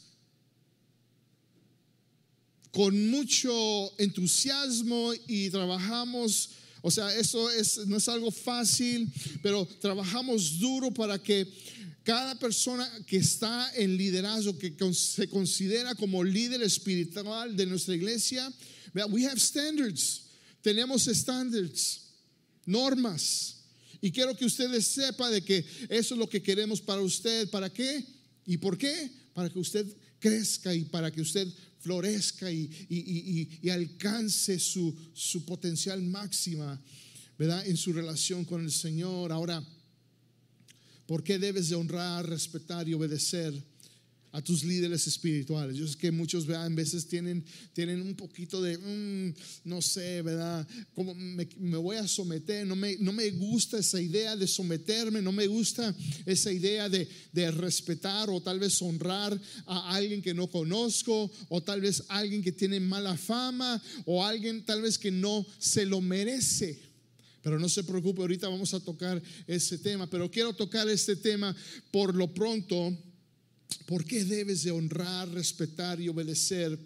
con 2.71 3.09
mucho 3.09 3.91
entusiasmo 3.97 5.13
y 5.27 5.49
trabajamos 5.49 6.49
o 6.81 6.91
sea, 6.91 7.13
eso 7.15 7.49
es, 7.51 7.85
no 7.87 7.97
es 7.97 8.07
algo 8.07 8.31
fácil, 8.31 9.11
pero 9.43 9.65
trabajamos 9.81 10.59
duro 10.59 10.91
para 10.91 11.21
que 11.21 11.45
cada 12.03 12.39
persona 12.39 12.89
que 13.05 13.17
está 13.17 13.71
en 13.75 13.97
liderazgo, 13.97 14.57
que 14.57 14.73
se 14.93 15.27
considera 15.27 15.93
como 15.95 16.23
líder 16.23 16.61
espiritual 16.61 17.55
de 17.55 17.65
nuestra 17.65 17.95
iglesia, 17.95 18.51
we 19.09 19.25
have 19.25 19.39
standards, 19.39 20.23
tenemos 20.61 21.07
standards, 21.07 22.01
normas. 22.65 23.57
Y 24.01 24.11
quiero 24.11 24.35
que 24.35 24.45
ustedes 24.45 24.87
sepan 24.87 25.33
de 25.33 25.41
que 25.41 25.65
eso 25.89 26.13
es 26.13 26.19
lo 26.19 26.29
que 26.29 26.41
queremos 26.41 26.79
para 26.79 27.01
usted. 27.01 27.49
¿Para 27.49 27.69
qué? 27.69 28.05
¿Y 28.45 28.55
por 28.55 28.77
qué? 28.77 29.11
Para 29.33 29.49
que 29.49 29.59
usted 29.59 29.85
crezca 30.19 30.73
y 30.73 30.85
para 30.85 31.11
que 31.11 31.19
usted 31.19 31.47
florezca 31.79 32.51
y, 32.51 33.59
y 33.61 33.69
alcance 33.69 34.59
su, 34.59 34.95
su 35.13 35.45
potencial 35.45 36.01
máxima, 36.03 36.79
¿verdad? 37.37 37.65
En 37.67 37.77
su 37.77 37.93
relación 37.93 38.45
con 38.45 38.63
el 38.63 38.71
Señor. 38.71 39.31
Ahora, 39.31 39.63
¿por 41.07 41.23
qué 41.23 41.39
debes 41.39 41.69
de 41.69 41.75
honrar, 41.75 42.27
respetar 42.27 42.87
y 42.87 42.93
obedecer? 42.93 43.68
A 44.31 44.41
tus 44.41 44.63
líderes 44.63 45.07
espirituales. 45.07 45.75
Yo 45.75 45.87
sé 45.87 45.97
que 45.97 46.11
muchos 46.11 46.45
vean, 46.45 46.75
veces 46.75 47.07
tienen, 47.07 47.43
tienen 47.73 48.01
un 48.01 48.15
poquito 48.15 48.61
de, 48.61 48.77
mm, 48.77 49.33
no 49.65 49.81
sé, 49.81 50.21
¿verdad? 50.21 50.67
Como 50.93 51.15
me, 51.15 51.45
voy 51.77 51.97
a 51.97 52.07
someter, 52.07 52.65
no 52.65 52.75
me, 52.75 52.95
no 52.97 53.11
me 53.11 53.29
gusta 53.31 53.79
esa 53.79 53.99
idea 53.99 54.35
de 54.35 54.47
someterme, 54.47 55.21
no 55.21 55.31
me 55.31 55.47
gusta 55.47 55.95
esa 56.25 56.51
idea 56.51 56.89
de, 56.89 57.07
de 57.33 57.51
respetar 57.51 58.29
o 58.29 58.41
tal 58.41 58.59
vez 58.59 58.79
honrar 58.81 59.39
a 59.65 59.95
alguien 59.95 60.21
que 60.21 60.33
no 60.33 60.47
conozco 60.47 61.31
o 61.49 61.61
tal 61.61 61.81
vez 61.81 62.03
alguien 62.09 62.43
que 62.43 62.51
tiene 62.51 62.79
mala 62.79 63.17
fama 63.17 63.81
o 64.05 64.23
alguien 64.23 64.63
tal 64.63 64.81
vez 64.81 64.97
que 64.97 65.11
no 65.11 65.45
se 65.57 65.85
lo 65.85 66.01
merece. 66.01 66.89
Pero 67.41 67.57
no 67.57 67.69
se 67.69 67.83
preocupe, 67.83 68.21
ahorita 68.21 68.49
vamos 68.49 68.73
a 68.73 68.79
tocar 68.79 69.21
ese 69.47 69.77
tema, 69.77 70.07
pero 70.07 70.29
quiero 70.29 70.53
tocar 70.53 70.87
este 70.89 71.15
tema 71.15 71.55
por 71.89 72.13
lo 72.13 72.33
pronto 72.33 72.95
¿Por 73.85 74.05
qué 74.05 74.23
debes 74.23 74.63
de 74.63 74.71
honrar, 74.71 75.29
respetar 75.29 75.99
y 76.01 76.09
obedecer 76.09 76.77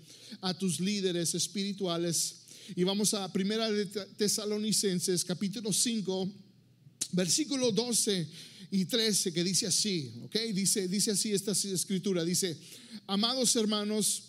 a 0.42 0.58
tus 0.58 0.80
líderes 0.80 1.34
espirituales? 1.34 2.44
Y 2.76 2.84
vamos 2.84 3.14
a 3.14 3.32
Primera 3.32 3.70
de 3.72 3.86
Tesalonicenses 3.86 5.24
capítulo 5.24 5.72
5, 5.72 6.32
versículo 7.12 7.72
12 7.72 8.28
y 8.72 8.86
13 8.86 9.34
que 9.34 9.44
dice 9.44 9.68
así, 9.68 10.14
¿ok? 10.24 10.36
Dice, 10.54 10.88
dice 10.88 11.12
así 11.12 11.32
esta 11.32 11.52
escritura, 11.52 12.24
dice, 12.26 12.58
amados 13.08 13.56
hermanos, 13.56 14.24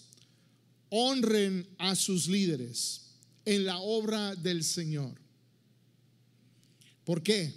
honren 0.91 1.67
a 1.79 1.97
sus 1.97 2.29
líderes 2.29 3.03
en 3.45 3.65
la 3.65 3.79
obra 3.79 4.35
del 4.37 4.63
Señor. 4.63 5.15
¿Por 7.05 7.23
qué? 7.23 7.53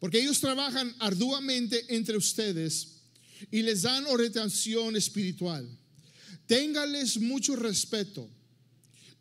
Porque 0.00 0.20
ellos 0.20 0.40
trabajan 0.40 0.94
arduamente 0.98 1.84
entre 1.94 2.16
ustedes 2.16 2.93
y 3.50 3.62
les 3.62 3.82
dan 3.82 4.06
orientación 4.06 4.96
espiritual. 4.96 5.68
Téngales 6.46 7.18
mucho 7.18 7.56
respeto 7.56 8.28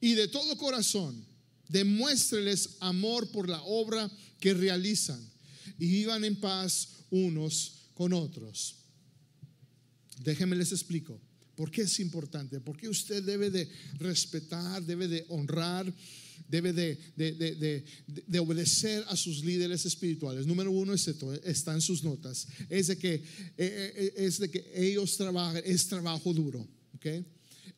y 0.01 0.13
de 0.13 0.27
todo 0.27 0.57
corazón 0.57 1.25
demuéstreles 1.69 2.77
amor 2.81 3.31
por 3.31 3.49
la 3.49 3.61
obra 3.63 4.09
que 4.39 4.53
realizan 4.53 5.19
y 5.79 5.87
vivan 5.87 6.23
en 6.25 6.39
paz 6.39 6.89
unos 7.09 7.89
con 7.93 8.13
otros. 8.13 8.75
Déjenme 10.23 10.55
les 10.55 10.71
explico. 10.71 11.19
¿Por 11.55 11.69
qué 11.69 11.83
es 11.83 11.99
importante? 11.99 12.59
Porque 12.59 12.89
usted 12.89 13.23
debe 13.23 13.49
de 13.49 13.69
respetar, 13.99 14.83
debe 14.83 15.07
de 15.07 15.25
honrar 15.29 15.91
debe 16.53 16.71
de, 16.71 18.39
obedecer 18.39 19.03
a 19.07 19.15
sus 19.15 19.43
líderes 19.43 19.85
espirituales. 19.85 20.45
Número 20.45 20.71
uno 20.71 20.93
es 20.93 21.07
esto, 21.07 21.33
está 21.33 21.73
en 21.73 21.81
sus 21.81 22.03
notas, 22.03 22.47
es 22.69 22.87
de 22.87 22.97
que, 22.97 23.15
eh, 23.15 23.21
eh, 23.57 24.13
es 24.17 24.37
de 24.37 24.51
que 24.51 24.63
ellos 24.75 25.17
trabajan, 25.17 25.63
es 25.65 25.87
trabajo 25.87 26.31
duro, 26.31 26.67
¿ok? 26.93 27.05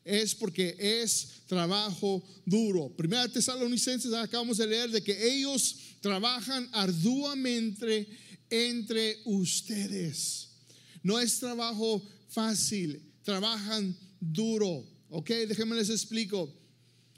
Es 0.04 0.34
porque 0.34 0.76
es 0.78 1.28
trabajo 1.46 2.22
duro. 2.44 2.94
Primera 2.94 3.26
Tesalonicenses, 3.28 4.12
acabamos 4.12 4.58
de 4.58 4.66
leer 4.66 4.90
de 4.90 5.02
que 5.02 5.16
ellos 5.34 5.76
trabajan 6.00 6.68
arduamente 6.72 8.06
entre 8.50 9.20
ustedes. 9.24 10.50
No 11.02 11.18
es 11.18 11.38
trabajo 11.38 12.06
fácil, 12.28 13.00
trabajan 13.24 13.96
duro, 14.20 14.86
¿ok? 15.08 15.30
Déjenme 15.48 15.76
les 15.76 15.88
explico. 15.88 16.52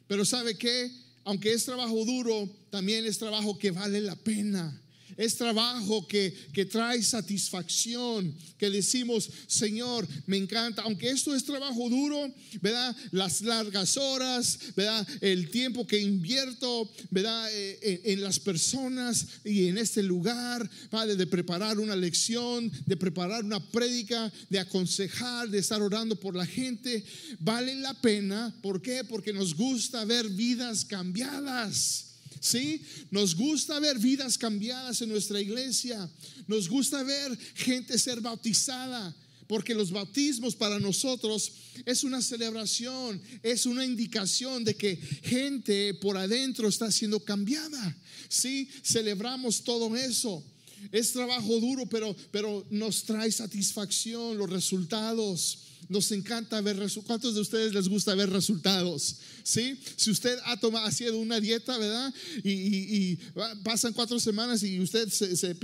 Pero 0.06 0.24
¿sabe 0.24 0.56
qué? 0.56 1.07
Aunque 1.28 1.52
es 1.52 1.66
trabajo 1.66 2.06
duro, 2.06 2.48
también 2.70 3.04
es 3.04 3.18
trabajo 3.18 3.58
que 3.58 3.70
vale 3.70 4.00
la 4.00 4.16
pena. 4.16 4.80
Es 5.18 5.34
trabajo 5.34 6.06
que, 6.06 6.32
que, 6.52 6.64
trae 6.64 7.02
satisfacción, 7.02 8.32
que 8.56 8.70
decimos, 8.70 9.28
Señor, 9.48 10.06
me 10.26 10.36
encanta, 10.36 10.82
aunque 10.82 11.10
esto 11.10 11.34
es 11.34 11.44
trabajo 11.44 11.90
duro, 11.90 12.32
¿verdad? 12.62 12.96
Las 13.10 13.40
largas 13.40 13.96
horas, 13.96 14.60
¿verdad? 14.76 15.04
El 15.20 15.50
tiempo 15.50 15.84
que 15.88 15.98
invierto, 15.98 16.88
¿verdad? 17.10 17.48
Eh, 17.52 18.02
en, 18.04 18.22
las 18.22 18.38
personas 18.38 19.26
y 19.44 19.66
en 19.66 19.78
este 19.78 20.04
lugar, 20.04 20.70
Padre, 20.88 21.16
de 21.16 21.26
preparar 21.26 21.80
una 21.80 21.96
lección, 21.96 22.70
de 22.86 22.96
preparar 22.96 23.44
una 23.44 23.58
prédica, 23.58 24.32
de 24.48 24.60
aconsejar, 24.60 25.48
de 25.50 25.58
estar 25.58 25.82
orando 25.82 26.14
por 26.14 26.36
la 26.36 26.46
gente, 26.46 27.04
vale 27.40 27.74
la 27.74 27.94
pena. 28.00 28.54
¿Por 28.62 28.80
qué? 28.80 29.02
Porque 29.02 29.32
nos 29.32 29.56
gusta 29.56 30.04
ver 30.04 30.28
vidas 30.28 30.84
cambiadas. 30.84 32.07
¿Sí? 32.40 32.82
Nos 33.10 33.34
gusta 33.34 33.78
ver 33.80 33.98
vidas 33.98 34.38
cambiadas 34.38 35.00
en 35.02 35.08
nuestra 35.08 35.40
iglesia. 35.40 36.10
Nos 36.46 36.68
gusta 36.68 37.02
ver 37.02 37.36
gente 37.54 37.98
ser 37.98 38.20
bautizada. 38.20 39.14
Porque 39.46 39.74
los 39.74 39.90
bautismos 39.90 40.54
para 40.54 40.78
nosotros 40.78 41.52
es 41.86 42.04
una 42.04 42.20
celebración, 42.20 43.20
es 43.42 43.64
una 43.64 43.82
indicación 43.82 44.62
de 44.62 44.74
que 44.74 44.96
gente 44.96 45.94
por 45.94 46.18
adentro 46.18 46.68
está 46.68 46.92
siendo 46.92 47.18
cambiada. 47.20 47.96
Sí, 48.28 48.68
celebramos 48.84 49.64
todo 49.64 49.96
eso. 49.96 50.44
Es 50.92 51.12
trabajo 51.12 51.58
duro, 51.60 51.86
pero, 51.88 52.14
pero 52.30 52.66
nos 52.70 53.04
trae 53.04 53.32
satisfacción 53.32 54.36
los 54.36 54.50
resultados. 54.50 55.67
Nos 55.88 56.12
encanta 56.12 56.60
ver 56.60 56.76
¿Cuántos 57.06 57.34
de 57.34 57.40
ustedes 57.40 57.72
les 57.72 57.88
gusta 57.88 58.14
ver 58.14 58.30
resultados? 58.30 59.16
¿Sí? 59.42 59.78
Si 59.96 60.10
usted 60.10 60.38
ha 60.44 60.58
tomado, 60.58 60.84
ha 60.84 60.92
sido 60.92 61.18
una 61.18 61.40
dieta, 61.40 61.78
¿verdad? 61.78 62.12
Y, 62.44 63.16
pasan 63.62 63.92
cuatro 63.92 64.20
semanas 64.20 64.62
y 64.62 64.80
usted 64.80 65.08
se, 65.08 65.54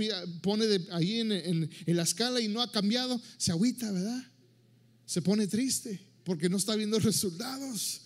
pone 0.41 0.65
ahí 0.91 1.19
en, 1.19 1.31
en 1.31 1.95
la 1.95 2.03
escala 2.03 2.41
y 2.41 2.47
no 2.47 2.61
ha 2.61 2.71
cambiado, 2.71 3.21
se 3.37 3.51
agüita, 3.51 3.91
¿verdad? 3.91 4.31
Se 5.05 5.21
pone 5.21 5.47
triste 5.47 5.99
porque 6.23 6.49
no 6.49 6.57
está 6.57 6.75
viendo 6.75 6.99
resultados. 7.11 8.01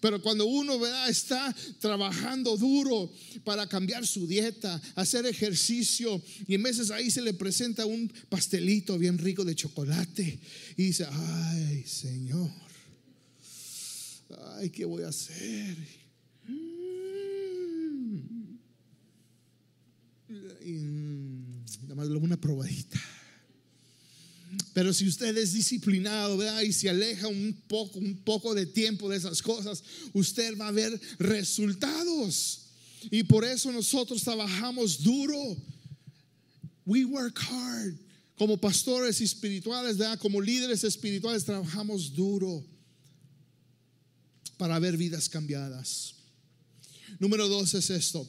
Pero 0.00 0.20
cuando 0.20 0.46
uno 0.46 0.78
está 1.06 1.54
trabajando 1.80 2.56
duro 2.56 3.12
para 3.44 3.68
cambiar 3.68 4.06
su 4.06 4.26
dieta, 4.26 4.80
hacer 4.94 5.26
ejercicio, 5.26 6.20
y 6.46 6.54
en 6.54 6.62
veces 6.62 6.90
ahí 6.90 7.10
se 7.10 7.22
le 7.22 7.34
presenta 7.34 7.86
un 7.86 8.12
pastelito 8.28 8.98
bien 8.98 9.18
rico 9.18 9.44
de 9.44 9.54
chocolate, 9.54 10.38
y 10.76 10.84
dice, 10.84 11.06
ay 11.10 11.84
Señor, 11.86 12.50
ay, 14.56 14.70
¿qué 14.70 14.84
voy 14.84 15.02
a 15.04 15.08
hacer? 15.08 15.76
Y, 20.64 20.72
mm, 20.72 21.64
nada 21.82 21.94
más 21.94 22.08
una 22.08 22.40
probadita. 22.40 23.00
Pero 24.72 24.92
si 24.92 25.06
usted 25.06 25.36
es 25.36 25.52
disciplinado 25.52 26.38
y 26.62 26.72
se 26.72 26.90
aleja 26.90 27.28
un 27.28 27.62
poco, 27.68 27.98
un 27.98 28.16
poco 28.24 28.54
de 28.54 28.66
tiempo 28.66 29.08
de 29.08 29.16
esas 29.16 29.40
cosas, 29.40 29.82
usted 30.12 30.58
va 30.58 30.68
a 30.68 30.72
ver 30.72 31.00
resultados. 31.18 32.60
Y 33.10 33.22
por 33.22 33.44
eso 33.44 33.70
nosotros 33.70 34.22
trabajamos 34.22 35.02
duro. 35.02 35.56
We 36.86 37.04
work 37.04 37.38
hard. 37.48 37.96
Como 38.36 38.56
pastores 38.56 39.20
espirituales, 39.20 39.96
como 40.18 40.40
líderes 40.40 40.82
espirituales, 40.82 41.44
trabajamos 41.44 42.12
duro 42.12 42.64
para 44.56 44.78
ver 44.80 44.96
vidas 44.96 45.28
cambiadas. 45.28 46.14
Número 47.20 47.48
dos 47.48 47.74
es 47.74 47.90
esto. 47.90 48.28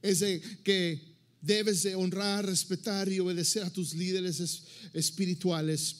Es 0.00 0.20
que 0.64 1.11
debes 1.42 1.82
de 1.82 1.94
honrar, 1.94 2.46
respetar 2.46 3.10
y 3.10 3.20
obedecer 3.20 3.64
a 3.64 3.70
tus 3.70 3.94
líderes 3.94 4.62
espirituales 4.94 5.96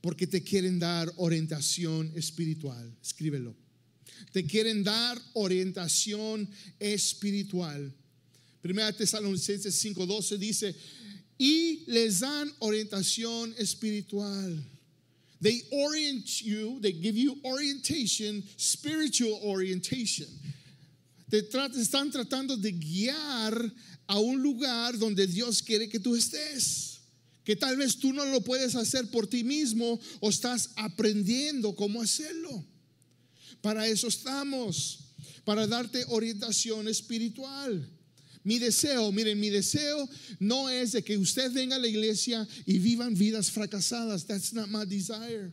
porque 0.00 0.26
te 0.26 0.42
quieren 0.42 0.78
dar 0.78 1.12
orientación 1.16 2.12
espiritual. 2.16 2.96
Escríbelo. 3.02 3.54
Te 4.32 4.44
quieren 4.46 4.82
dar 4.82 5.20
orientación 5.34 6.48
espiritual. 6.78 7.92
Primera 8.62 8.92
Tesalonicenses 8.92 9.74
5:12 9.84 10.38
dice, 10.38 10.74
y 11.38 11.84
les 11.86 12.20
dan 12.20 12.50
orientación 12.60 13.54
espiritual. 13.58 14.64
They 15.40 15.62
orient 15.70 16.24
you, 16.40 16.80
they 16.80 16.92
give 16.92 17.16
you 17.16 17.38
orientation, 17.44 18.42
spiritual 18.56 19.38
orientation. 19.42 20.28
Te 21.28 21.38
están 21.38 22.10
tratando 22.10 22.56
de 22.56 22.72
guiar 22.72 23.72
a 24.06 24.18
un 24.18 24.42
lugar 24.42 24.98
donde 24.98 25.26
Dios 25.26 25.62
quiere 25.62 25.88
que 25.88 26.00
tú 26.00 26.16
estés. 26.16 27.00
Que 27.44 27.54
tal 27.56 27.76
vez 27.76 27.98
tú 27.98 28.12
no 28.12 28.24
lo 28.26 28.40
puedes 28.40 28.74
hacer 28.74 29.08
por 29.10 29.26
ti 29.26 29.44
mismo 29.44 30.00
o 30.20 30.30
estás 30.30 30.70
aprendiendo 30.76 31.76
cómo 31.76 32.02
hacerlo. 32.02 32.64
Para 33.60 33.86
eso 33.86 34.08
estamos, 34.08 35.14
para 35.44 35.66
darte 35.66 36.04
orientación 36.08 36.88
espiritual. 36.88 37.88
Mi 38.42 38.58
deseo, 38.58 39.10
miren, 39.10 39.40
mi 39.40 39.50
deseo 39.50 40.08
no 40.38 40.68
es 40.68 40.92
de 40.92 41.02
que 41.02 41.18
usted 41.18 41.50
venga 41.52 41.76
a 41.76 41.80
la 41.80 41.88
iglesia 41.88 42.46
y 42.64 42.78
vivan 42.78 43.14
vidas 43.14 43.50
fracasadas. 43.50 44.24
That's 44.26 44.52
not 44.52 44.68
my 44.68 44.84
desire. 44.84 45.50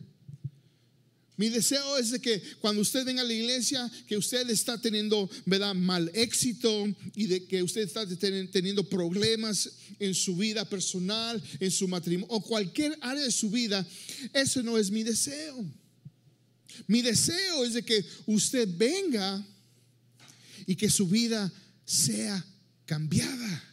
Mi 1.36 1.48
deseo 1.48 1.98
es 1.98 2.10
de 2.10 2.20
que 2.20 2.40
cuando 2.60 2.80
usted 2.80 3.04
venga 3.04 3.22
a 3.22 3.24
la 3.24 3.32
iglesia, 3.32 3.90
que 4.06 4.16
usted 4.16 4.48
está 4.50 4.80
teniendo, 4.80 5.28
¿verdad?, 5.44 5.74
mal 5.74 6.10
éxito 6.14 6.86
y 7.16 7.26
de 7.26 7.44
que 7.44 7.62
usted 7.62 7.82
está 7.82 8.06
teniendo 8.06 8.88
problemas 8.88 9.70
en 9.98 10.14
su 10.14 10.36
vida 10.36 10.68
personal, 10.68 11.42
en 11.58 11.70
su 11.72 11.88
matrimonio 11.88 12.28
o 12.30 12.40
cualquier 12.40 12.96
área 13.00 13.24
de 13.24 13.32
su 13.32 13.50
vida. 13.50 13.84
Eso 14.32 14.62
no 14.62 14.78
es 14.78 14.90
mi 14.90 15.02
deseo. 15.02 15.64
Mi 16.86 17.02
deseo 17.02 17.64
es 17.64 17.74
de 17.74 17.84
que 17.84 18.04
usted 18.26 18.68
venga 18.76 19.44
y 20.66 20.76
que 20.76 20.88
su 20.88 21.08
vida 21.08 21.52
sea 21.84 22.44
cambiada. 22.86 23.64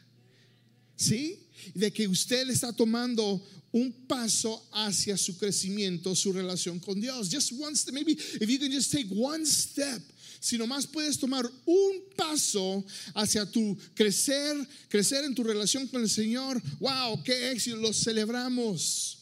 ¿Sí? 0.95 1.47
De 1.73 1.91
que 1.91 2.07
usted 2.07 2.49
está 2.49 2.73
tomando 2.73 3.41
un 3.71 3.91
paso 4.07 4.67
hacia 4.71 5.17
su 5.17 5.37
crecimiento, 5.37 6.15
su 6.15 6.33
relación 6.33 6.79
con 6.79 6.99
Dios. 6.99 7.29
Just 7.31 7.53
one 7.53 7.75
step, 7.75 7.93
maybe 7.93 8.13
if 8.13 8.49
you 8.49 8.59
can 8.59 8.71
just 8.71 8.91
take 8.91 9.07
one 9.09 9.45
step. 9.45 10.01
Si 10.39 10.57
nomás 10.57 10.87
puedes 10.87 11.19
tomar 11.19 11.45
un 11.65 12.01
paso 12.15 12.83
hacia 13.13 13.45
tu 13.45 13.77
crecer, 13.93 14.67
crecer 14.89 15.23
en 15.23 15.35
tu 15.35 15.43
relación 15.43 15.87
con 15.87 16.01
el 16.01 16.09
Señor, 16.09 16.61
wow, 16.79 17.21
qué 17.23 17.51
éxito, 17.51 17.77
lo 17.77 17.93
celebramos. 17.93 19.19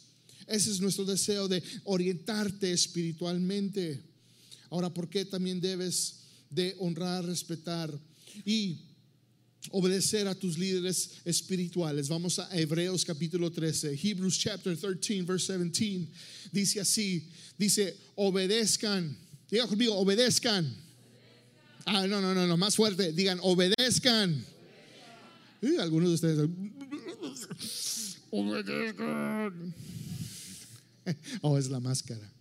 Ese 0.47 0.71
es 0.71 0.79
nuestro 0.79 1.03
deseo 1.03 1.47
de 1.47 1.61
orientarte 1.83 2.71
espiritualmente. 2.71 4.01
Ahora, 4.69 4.89
¿por 4.91 5.09
qué 5.09 5.25
también 5.25 5.59
debes 5.59 6.21
de 6.49 6.75
honrar, 6.79 7.25
respetar 7.25 7.93
y 8.45 8.77
obedecer 9.71 10.27
a 10.27 10.35
tus 10.35 10.57
líderes 10.57 11.17
espirituales. 11.25 12.07
Vamos 12.07 12.39
a 12.39 12.49
Hebreos 12.57 13.03
capítulo 13.03 13.51
13, 13.51 13.93
Hebrews 14.01 14.37
chapter 14.37 14.75
13, 14.75 15.21
verse 15.23 15.57
17. 15.57 16.07
Dice 16.51 16.79
así, 16.79 17.27
dice, 17.57 17.95
obedezcan. 18.15 19.17
Diga 19.49 19.67
conmigo, 19.67 19.95
obedezcan. 19.95 20.73
Ah, 21.85 22.07
no, 22.07 22.21
no, 22.21 22.33
no, 22.33 22.47
no, 22.47 22.57
más 22.57 22.75
fuerte. 22.75 23.11
Digan, 23.11 23.39
obedezcan. 23.41 24.45
Y 25.61 25.75
algunos 25.77 26.09
de 26.09 26.15
ustedes, 26.15 26.49
obedezcan. 28.31 29.73
Oh, 31.41 31.57
es 31.57 31.71
la 31.71 31.79
máscara. 31.79 32.31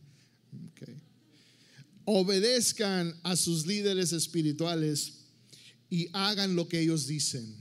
Obedezcan 2.05 3.15
a 3.23 3.35
sus 3.35 3.67
líderes 3.67 4.13
espirituales 4.13 5.18
y 5.91 6.09
hagan 6.13 6.55
lo 6.55 6.69
que 6.69 6.81
ellos 6.81 7.07
dicen. 7.07 7.55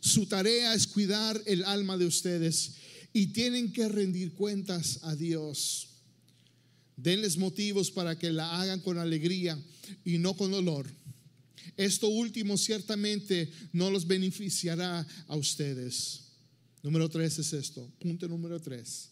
Su 0.00 0.26
tarea 0.26 0.74
es 0.74 0.86
cuidar 0.86 1.40
el 1.46 1.64
alma 1.64 1.96
de 1.96 2.06
ustedes 2.06 2.74
y 3.12 3.28
tienen 3.28 3.72
que 3.72 3.88
rendir 3.88 4.32
cuentas 4.34 5.00
a 5.02 5.16
Dios. 5.16 5.88
Denles 6.96 7.36
motivos 7.36 7.90
para 7.90 8.18
que 8.18 8.30
la 8.30 8.60
hagan 8.60 8.80
con 8.80 8.98
alegría 8.98 9.58
y 10.04 10.18
no 10.18 10.36
con 10.36 10.50
dolor. 10.50 10.86
Esto 11.76 12.08
último 12.08 12.56
ciertamente 12.56 13.50
no 13.72 13.90
los 13.90 14.06
beneficiará 14.06 15.06
a 15.26 15.36
ustedes. 15.36 16.22
Número 16.82 17.08
tres 17.08 17.38
es 17.38 17.52
esto. 17.52 17.90
Punto 17.98 18.28
número 18.28 18.60
tres. 18.60 19.10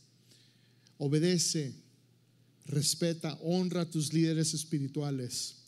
Obedece, 0.97 1.75
respeta, 2.67 3.37
honra 3.43 3.83
a 3.83 3.91
tus 3.91 4.13
líderes 4.13 4.55
espirituales 4.55 5.64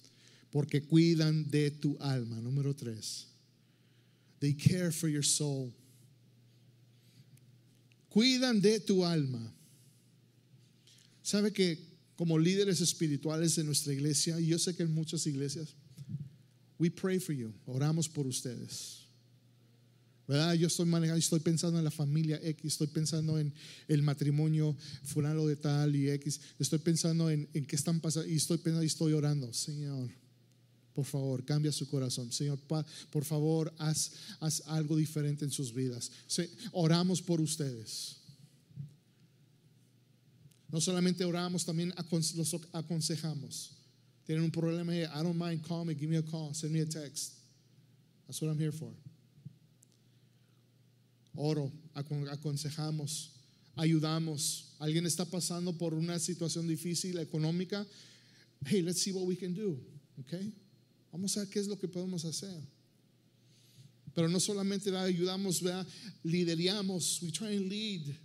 porque 0.50 0.82
cuidan 0.82 1.48
de 1.50 1.70
tu 1.70 1.96
alma. 2.00 2.40
Número 2.40 2.74
tres, 2.74 3.26
they 4.40 4.54
care 4.54 4.90
for 4.90 5.08
your 5.08 5.24
soul. 5.24 5.72
Cuidan 8.08 8.60
de 8.60 8.80
tu 8.80 9.04
alma. 9.04 9.52
¿Sabe 11.22 11.52
que 11.52 11.78
como 12.16 12.38
líderes 12.38 12.80
espirituales 12.80 13.56
de 13.56 13.64
nuestra 13.64 13.92
iglesia, 13.92 14.40
y 14.40 14.46
yo 14.46 14.58
sé 14.58 14.74
que 14.74 14.82
en 14.82 14.92
muchas 14.92 15.26
iglesias, 15.26 15.74
we 16.78 16.90
pray 16.90 17.18
for 17.18 17.34
you, 17.34 17.52
oramos 17.66 18.08
por 18.08 18.26
ustedes. 18.26 19.02
¿Verdad? 20.26 20.54
Yo 20.54 20.66
estoy 20.66 20.86
manejando, 20.86 21.18
estoy 21.18 21.38
pensando 21.38 21.78
en 21.78 21.84
la 21.84 21.90
familia 21.90 22.40
X, 22.42 22.64
estoy 22.64 22.88
pensando 22.88 23.38
en 23.38 23.52
el 23.86 24.02
matrimonio 24.02 24.76
fulano 25.04 25.46
de 25.46 25.54
tal 25.54 25.94
y 25.94 26.10
X, 26.10 26.40
estoy 26.58 26.80
pensando 26.80 27.30
en, 27.30 27.48
en 27.52 27.64
qué 27.64 27.76
están 27.76 28.00
pasando 28.00 28.28
y 28.28 28.36
estoy 28.36 28.58
pensando 28.58 28.82
y 28.82 28.86
estoy 28.86 29.12
orando, 29.12 29.52
Señor 29.52 30.25
por 30.96 31.04
favor, 31.04 31.44
cambia 31.44 31.70
su 31.72 31.86
corazón. 31.86 32.32
Señor, 32.32 32.58
por 33.10 33.22
favor, 33.22 33.70
haz, 33.76 34.12
haz 34.40 34.62
algo 34.66 34.96
diferente 34.96 35.44
en 35.44 35.50
sus 35.50 35.74
vidas. 35.74 36.10
Oramos 36.72 37.20
por 37.20 37.38
ustedes. 37.38 38.16
No 40.72 40.80
solamente 40.80 41.22
oramos, 41.22 41.66
también 41.66 41.92
los 42.34 42.56
aconsejamos. 42.72 43.72
Tienen 44.24 44.42
un 44.42 44.50
problema, 44.50 44.96
I 44.96 45.22
don't 45.22 45.36
mind, 45.36 45.62
call 45.62 45.84
me, 45.84 45.94
give 45.94 46.08
me 46.08 46.16
a 46.16 46.22
call, 46.22 46.54
send 46.54 46.72
me 46.72 46.80
a 46.80 46.86
text. 46.86 47.34
That's 48.26 48.40
what 48.40 48.48
I'm 48.48 48.58
here 48.58 48.72
for. 48.72 48.90
Oro, 51.36 51.70
aconsejamos, 51.94 53.32
ayudamos. 53.76 54.72
Alguien 54.80 55.04
está 55.04 55.26
pasando 55.26 55.76
por 55.76 55.92
una 55.92 56.18
situación 56.18 56.66
difícil 56.66 57.18
económica. 57.18 57.86
Hey, 58.64 58.80
let's 58.80 59.02
see 59.02 59.12
what 59.12 59.26
we 59.26 59.36
can 59.36 59.52
do. 59.52 59.78
Okay? 60.20 60.50
Vamos 61.12 61.36
a 61.36 61.40
ver 61.40 61.48
qué 61.48 61.58
es 61.58 61.66
lo 61.66 61.78
que 61.78 61.88
podemos 61.88 62.24
hacer. 62.24 62.60
Pero 64.14 64.28
no 64.28 64.40
solamente 64.40 64.94
ayudamos, 64.96 65.62
¿verdad? 65.62 65.86
lideramos, 66.22 67.22
we 67.22 67.30
try 67.30 67.56
and 67.56 67.68
lead, 67.68 68.16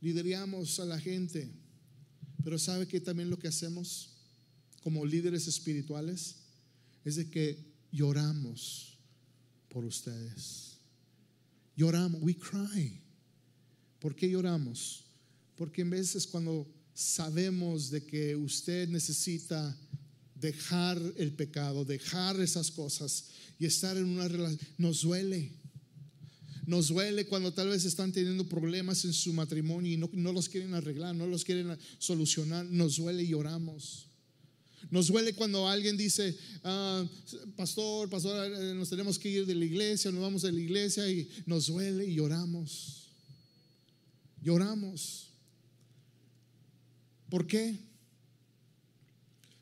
lideramos 0.00 0.78
a 0.78 0.84
la 0.84 1.00
gente. 1.00 1.50
Pero 2.44 2.58
¿sabe 2.58 2.86
que 2.86 3.00
también 3.00 3.30
lo 3.30 3.38
que 3.38 3.48
hacemos 3.48 4.10
como 4.82 5.04
líderes 5.04 5.46
espirituales 5.48 6.36
es 7.04 7.16
de 7.16 7.30
que 7.30 7.64
lloramos 7.90 8.98
por 9.68 9.84
ustedes? 9.84 10.78
Lloramos, 11.76 12.20
we 12.22 12.36
cry. 12.36 13.00
¿Por 13.98 14.14
qué 14.14 14.28
lloramos? 14.30 15.04
Porque 15.56 15.82
en 15.82 15.90
veces 15.90 16.26
cuando 16.26 16.66
sabemos 16.94 17.90
de 17.90 18.04
que 18.04 18.36
usted 18.36 18.88
necesita 18.88 19.76
dejar 20.40 21.00
el 21.16 21.32
pecado, 21.32 21.84
dejar 21.84 22.40
esas 22.40 22.70
cosas 22.70 23.26
y 23.58 23.66
estar 23.66 23.96
en 23.96 24.04
una 24.04 24.28
relación. 24.28 24.60
Nos 24.78 25.02
duele. 25.02 25.52
Nos 26.66 26.88
duele 26.88 27.26
cuando 27.26 27.52
tal 27.52 27.68
vez 27.68 27.84
están 27.84 28.12
teniendo 28.12 28.46
problemas 28.48 29.04
en 29.04 29.12
su 29.14 29.32
matrimonio 29.32 29.92
y 29.92 29.96
no, 29.96 30.32
los 30.32 30.48
quieren 30.48 30.74
arreglar, 30.74 31.14
no 31.14 31.26
los 31.26 31.44
quieren 31.44 31.76
solucionar. 31.98 32.66
Nos 32.66 32.96
duele 32.96 33.22
y 33.22 33.28
lloramos. 33.28 34.06
Nos 34.90 35.08
duele 35.08 35.32
cuando 35.34 35.66
alguien 35.66 35.96
dice, 35.96 36.36
ah, 36.62 37.04
pastor, 37.56 38.08
pastor, 38.08 38.50
nos 38.76 38.88
tenemos 38.88 39.18
que 39.18 39.28
ir 39.28 39.46
de 39.46 39.54
la 39.54 39.64
iglesia, 39.64 40.12
nos 40.12 40.20
vamos 40.20 40.42
de 40.42 40.52
la 40.52 40.60
iglesia 40.60 41.10
y 41.10 41.28
nos 41.46 41.66
duele 41.66 42.06
y 42.06 42.14
lloramos. 42.14 43.08
Lloramos. 44.40 45.30
¿Por 47.28 47.46
qué? 47.46 47.87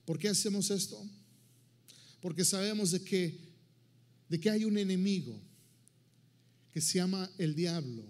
¿Por 0.07 0.19
qué 0.19 0.29
hacemos 0.29 0.71
esto? 0.71 1.05
Porque 2.23 2.45
sabemos 2.45 2.93
de 2.93 3.03
que, 3.03 3.39
de 4.29 4.41
que 4.41 4.49
hay 4.49 4.65
un 4.65 4.79
enemigo 4.79 5.39
que 6.73 6.81
se 6.81 6.99
llama 6.99 7.31
el 7.37 7.55
diablo 7.55 8.05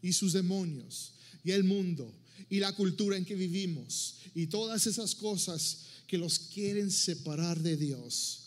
y 0.00 0.12
sus 0.12 0.32
demonios 0.32 1.14
y 1.44 1.50
el 1.50 1.64
mundo 1.64 2.10
y 2.48 2.60
la 2.60 2.72
cultura 2.74 3.16
en 3.16 3.24
que 3.24 3.34
vivimos 3.34 4.16
y 4.34 4.46
todas 4.46 4.86
esas 4.86 5.14
cosas 5.14 5.86
que 6.06 6.18
los 6.18 6.38
quieren 6.38 6.90
separar 6.90 7.60
de 7.60 7.76
Dios. 7.76 8.38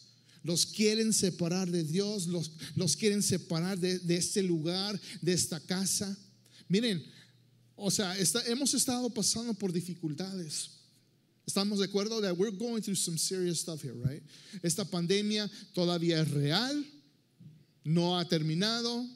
Los 0.44 0.68
quieren 0.68 1.12
separar 1.12 1.72
de 1.72 1.84
Dios, 1.84 2.28
los, 2.28 2.52
los 2.76 2.96
quieren 2.96 3.24
separar 3.24 3.80
de, 3.80 4.00
este 4.16 4.44
lugar, 4.44 5.02
de 5.20 5.34
esta 5.34 5.60
casa. 5.60 6.16
Miren, 6.70 7.04
o 7.76 7.90
sea, 7.90 8.16
hemos 8.46 8.76
estado 8.76 9.10
pasando 9.10 9.56
por 9.56 9.74
dificultades. 9.74 10.70
Estamos 11.48 11.80
de 11.80 11.86
acuerdo 11.86 12.22
that 12.22 12.36
we're 12.36 12.52
going 12.52 12.82
through 12.82 12.96
some 12.96 13.18
serious 13.18 13.60
stuff 13.60 13.82
here, 13.82 13.94
right? 13.94 14.24
Esta 14.64 14.84
pandemia 14.84 15.50
todavía 15.76 16.22
es 16.22 16.32
real, 16.32 16.84
no 17.84 18.18
ha 18.18 18.26
terminado, 18.26 19.08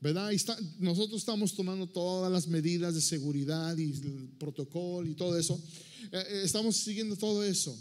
¿verdad? 0.00 0.30
nosotros 0.78 1.20
estamos 1.22 1.54
tomando 1.54 1.88
todas 1.88 2.30
las 2.30 2.46
medidas 2.46 2.94
de 2.94 3.00
seguridad 3.00 3.76
y 3.76 3.92
el 3.92 4.28
protocolo 4.38 5.08
y 5.08 5.14
todo 5.14 5.36
eso. 5.36 5.60
Eh, 6.12 6.24
eh, 6.28 6.42
estamos 6.44 6.76
siguiendo 6.76 7.16
todo 7.16 7.42
eso. 7.42 7.76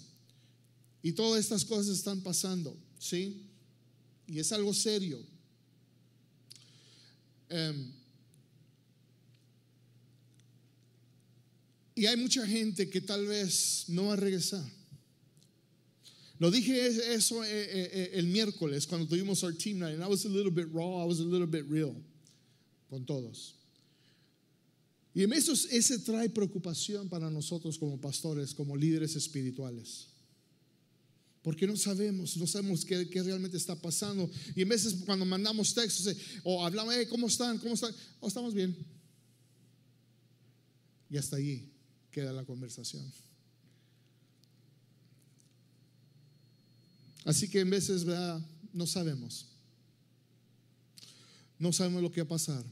Y 1.03 1.11
todas 1.11 1.39
estas 1.39 1.63
cosas 1.63 1.95
están 1.95 2.21
pasando, 2.21 2.75
¿sí? 2.97 3.45
Y 4.25 4.39
es 4.39 4.51
algo 4.51 4.73
serio. 4.73 5.19
Um, 7.51 7.91
Y 11.95 12.05
hay 12.07 12.17
mucha 12.17 12.45
gente 12.45 12.89
que 12.89 12.99
tal 12.99 13.25
vez 13.25 13.85
no 13.87 14.07
va 14.07 14.13
a 14.13 14.17
regresar. 14.17 14.63
Lo 16.37 16.51
dije 16.51 17.13
eso 17.13 17.41
eh, 17.45 17.47
eh, 17.49 17.89
eh, 17.93 18.09
el 18.15 18.27
miércoles 18.27 18.85
cuando 18.85 19.07
tuvimos 19.07 19.41
our 19.43 19.53
team 19.53 19.79
night, 19.79 19.93
and 19.93 20.03
I 20.03 20.07
was 20.07 20.25
a 20.25 20.29
little 20.29 20.51
bit 20.51 20.67
raw, 20.73 21.01
I 21.01 21.05
was 21.05 21.21
a 21.21 21.23
little 21.23 21.47
bit 21.47 21.65
real 21.69 21.95
con 22.89 23.05
todos. 23.05 23.55
Y 25.13 25.23
eso 25.23 25.53
ese 25.71 25.99
trae 25.99 26.27
preocupación 26.27 27.07
para 27.07 27.29
nosotros 27.29 27.77
como 27.77 27.97
pastores, 28.01 28.53
como 28.53 28.75
líderes 28.75 29.15
espirituales. 29.15 30.07
Porque 31.41 31.65
no 31.65 31.77
sabemos, 31.77 32.35
no 32.35 32.45
sabemos 32.47 32.83
qué, 32.83 33.05
realmente 33.23 33.55
está 33.55 33.79
pasando. 33.79 34.29
Y 34.53 34.63
en 34.63 34.67
veces 34.67 34.95
cuando 35.05 35.23
mandamos 35.23 35.73
textos 35.73 36.13
o 36.43 36.65
hablamos, 36.65 36.93
¿cómo 37.09 37.27
están? 37.27 37.57
¿Cómo 37.59 37.75
están? 37.75 37.95
Oh, 38.19 38.27
estamos 38.27 38.53
bien. 38.53 38.75
Y 41.09 41.15
hasta 41.15 41.37
allí 41.37 41.74
queda 42.15 42.31
la 42.31 42.45
conversación. 42.45 43.03
Así 47.25 47.49
que 47.49 47.59
en 47.59 47.69
veces, 47.69 48.05
¿verdad? 48.05 48.41
No 48.71 48.87
sabemos. 48.87 49.47
No 51.59 51.73
sabemos 51.73 52.01
lo 52.01 52.09
que 52.13 52.21
va 52.21 52.25
a 52.25 52.29
pasar. 52.29 52.63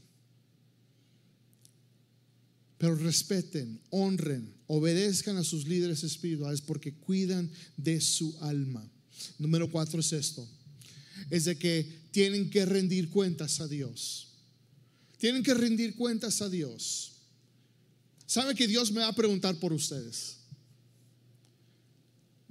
Pero 2.78 2.94
respeten, 2.96 3.78
honren, 3.90 4.50
obedezcan 4.66 5.36
a 5.36 5.44
sus 5.44 5.68
líderes 5.68 6.02
espirituales 6.04 6.62
porque 6.62 6.94
cuidan 6.94 7.50
de 7.76 8.00
su 8.00 8.34
alma. 8.40 8.90
Número 9.38 9.70
cuatro 9.70 10.00
es 10.00 10.10
esto. 10.14 10.48
Es 11.28 11.44
de 11.44 11.58
que 11.58 11.86
tienen 12.12 12.48
que 12.48 12.64
rendir 12.64 13.10
cuentas 13.10 13.60
a 13.60 13.68
Dios. 13.68 14.28
Tienen 15.18 15.42
que 15.42 15.52
rendir 15.52 15.96
cuentas 15.96 16.40
a 16.40 16.48
Dios. 16.48 17.13
¿Sabe 18.26 18.54
que 18.54 18.66
Dios 18.66 18.90
me 18.90 19.00
va 19.00 19.08
a 19.08 19.14
preguntar 19.14 19.56
por 19.56 19.72
ustedes? 19.72 20.38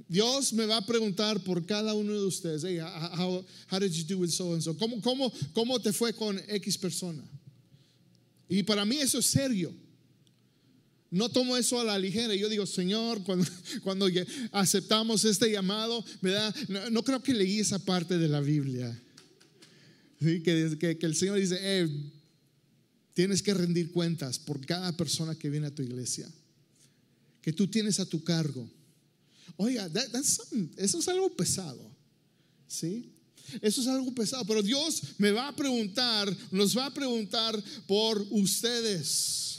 Dios 0.08 0.54
me 0.54 0.66
va 0.68 0.78
a 0.78 0.86
preguntar 0.86 1.44
por 1.44 1.66
cada 1.66 1.94
uno 1.94 2.14
de 2.14 2.26
ustedes. 2.26 2.64
Hey, 2.64 2.80
how, 2.80 3.44
did 3.80 3.92
you 3.92 4.04
do 4.04 4.20
with 4.20 4.30
so 4.30 4.54
and 4.54 4.62
so? 4.62 4.76
¿Cómo, 4.76 5.02
cómo, 5.02 5.32
¿Cómo 5.54 5.80
te 5.80 5.92
fue 5.92 6.14
con 6.14 6.40
X 6.48 6.78
persona? 6.78 7.24
Y 8.48 8.62
para 8.62 8.86
mí 8.86 8.98
eso 8.98 9.18
es 9.18 9.26
serio. 9.26 9.74
No 11.10 11.30
tomo 11.30 11.58
eso 11.58 11.80
a 11.80 11.84
la 11.84 11.98
ligera. 11.98 12.36
Yo 12.36 12.50
digo, 12.50 12.66
Señor, 12.66 13.24
cuando, 13.24 13.46
cuando 13.84 14.08
aceptamos 14.52 15.26
este 15.26 15.52
llamado. 15.52 16.04
No, 16.68 16.90
no, 16.92 17.04
creo 17.04 17.22
que 17.24 17.34
leí 17.34 17.60
esa 17.60 17.80
parte 17.80 18.18
de 18.18 18.28
la 18.28 18.42
Biblia. 18.42 19.00
¿Sí? 20.22 20.42
Que, 20.44 20.98
que, 21.00 21.06
el 21.06 21.16
Señor 21.16 21.40
dice, 21.40 21.58
eh, 21.60 21.90
tienes 23.14 23.42
que 23.42 23.54
rendir 23.54 23.92
cuentas 23.92 24.40
por 24.40 24.66
cada 24.66 24.96
persona 24.96 25.36
que 25.36 25.50
viene 25.50 25.68
a 25.68 25.76
tu 25.76 25.82
iglesia. 25.82 26.28
Que 27.42 27.54
tú 27.54 27.68
tienes 27.68 28.00
a 28.00 28.06
tu 28.06 28.24
cargo. 28.24 28.70
Oiga, 29.58 29.90
eso 30.78 31.00
es 31.00 31.08
algo 31.08 31.36
pesado. 31.36 31.92
¿Sí? 32.68 33.12
Eso 33.62 33.82
es 33.82 33.88
algo 33.88 34.14
pesado, 34.16 34.46
pero 34.46 34.64
Dios 34.64 35.04
me 35.18 35.32
va 35.32 35.50
a 35.50 35.56
preguntar, 35.56 36.36
nos 36.52 36.76
va 36.76 36.88
a 36.88 36.94
preguntar 36.94 37.62
por 37.88 38.26
ustedes. 38.32 39.53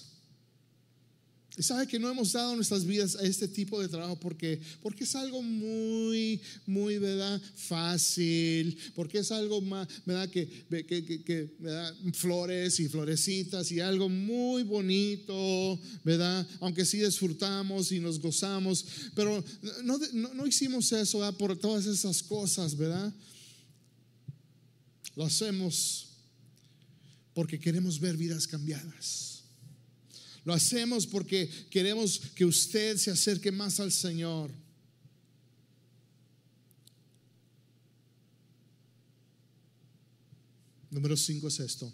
Y 1.56 1.62
sabe 1.62 1.86
que 1.86 2.00
no 2.00 2.10
hemos 2.10 2.32
dado 2.32 2.56
nuestras 2.56 2.84
vidas 2.84 3.14
a 3.14 3.22
este 3.22 3.46
tipo 3.46 3.80
de 3.80 3.86
trabajo 3.86 4.18
porque, 4.18 4.60
porque 4.82 5.04
es 5.04 5.14
algo 5.14 5.40
muy, 5.40 6.40
muy, 6.66 6.98
¿verdad? 6.98 7.40
Fácil, 7.54 8.76
porque 8.96 9.18
es 9.18 9.30
algo 9.30 9.60
más, 9.60 9.86
¿verdad? 10.04 10.28
Que, 10.28 10.48
que, 10.84 11.22
que, 11.22 11.54
¿verdad? 11.60 11.94
flores 12.12 12.80
y 12.80 12.88
florecitas 12.88 13.70
y 13.70 13.78
algo 13.78 14.08
muy 14.08 14.64
bonito, 14.64 15.78
¿verdad? 16.02 16.44
Aunque 16.58 16.84
sí 16.84 16.98
disfrutamos 16.98 17.92
y 17.92 18.00
nos 18.00 18.18
gozamos, 18.18 18.84
pero 19.14 19.44
no, 19.84 20.00
no, 20.12 20.34
no 20.34 20.46
hicimos 20.46 20.90
eso 20.90 21.20
¿verdad? 21.20 21.36
por 21.36 21.56
todas 21.56 21.86
esas 21.86 22.20
cosas, 22.20 22.76
¿verdad? 22.76 23.14
Lo 25.14 25.24
hacemos 25.24 26.08
porque 27.32 27.60
queremos 27.60 28.00
ver 28.00 28.16
vidas 28.16 28.48
cambiadas. 28.48 29.33
Lo 30.44 30.52
hacemos 30.52 31.06
porque 31.06 31.48
queremos 31.70 32.20
que 32.34 32.44
usted 32.44 32.98
se 32.98 33.10
acerque 33.10 33.50
más 33.50 33.80
al 33.80 33.90
Señor. 33.90 34.50
Número 40.90 41.16
cinco 41.16 41.48
es 41.48 41.60
esto. 41.60 41.92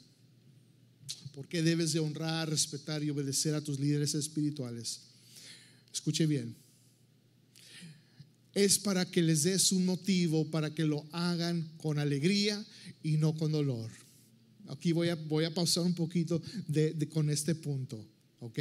Porque 1.33 1.63
debes 1.63 1.93
de 1.93 2.01
honrar, 2.01 2.51
respetar 2.51 3.03
y 3.05 3.11
obedecer 3.11 3.55
a 3.55 3.63
tus 3.63 3.79
líderes 3.79 4.15
espirituales. 4.15 5.01
Escuche 5.93 6.27
bien. 6.27 6.57
Es 8.53 8.81
para 8.81 9.09
que 9.09 9.23
les 9.23 9.45
des 9.45 9.71
un 9.71 9.87
motivo 9.87 10.51
para 10.51 10.75
que 10.75 10.85
lo 10.85 11.07
hagan 11.13 11.71
con 11.79 12.01
alegría 12.01 12.63
y 13.03 13.13
no 13.13 13.33
con 13.37 13.53
dolor. 13.53 13.91
Aquí 14.67 14.91
voy 14.91 15.09
a, 15.09 15.15
voy 15.15 15.45
a 15.45 15.55
pausar 15.55 15.85
un 15.85 15.95
poquito 15.95 16.43
con 17.11 17.31
este 17.31 17.55
punto. 17.55 18.05
¿Ok? 18.41 18.59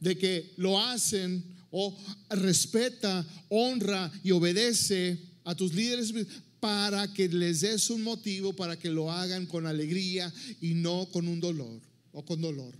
De 0.00 0.18
que 0.18 0.52
lo 0.56 0.80
hacen 0.80 1.42
o 1.70 1.96
respeta, 2.30 3.26
honra 3.48 4.10
y 4.22 4.30
obedece 4.30 5.18
a 5.44 5.54
tus 5.54 5.72
líderes 5.74 6.12
para 6.60 7.12
que 7.12 7.28
les 7.28 7.62
des 7.62 7.90
un 7.90 8.02
motivo 8.02 8.52
para 8.52 8.78
que 8.78 8.88
lo 8.88 9.10
hagan 9.10 9.46
con 9.46 9.66
alegría 9.66 10.32
y 10.60 10.74
no 10.74 11.08
con 11.10 11.26
un 11.26 11.40
dolor 11.40 11.80
o 12.12 12.24
con 12.24 12.40
dolor. 12.40 12.74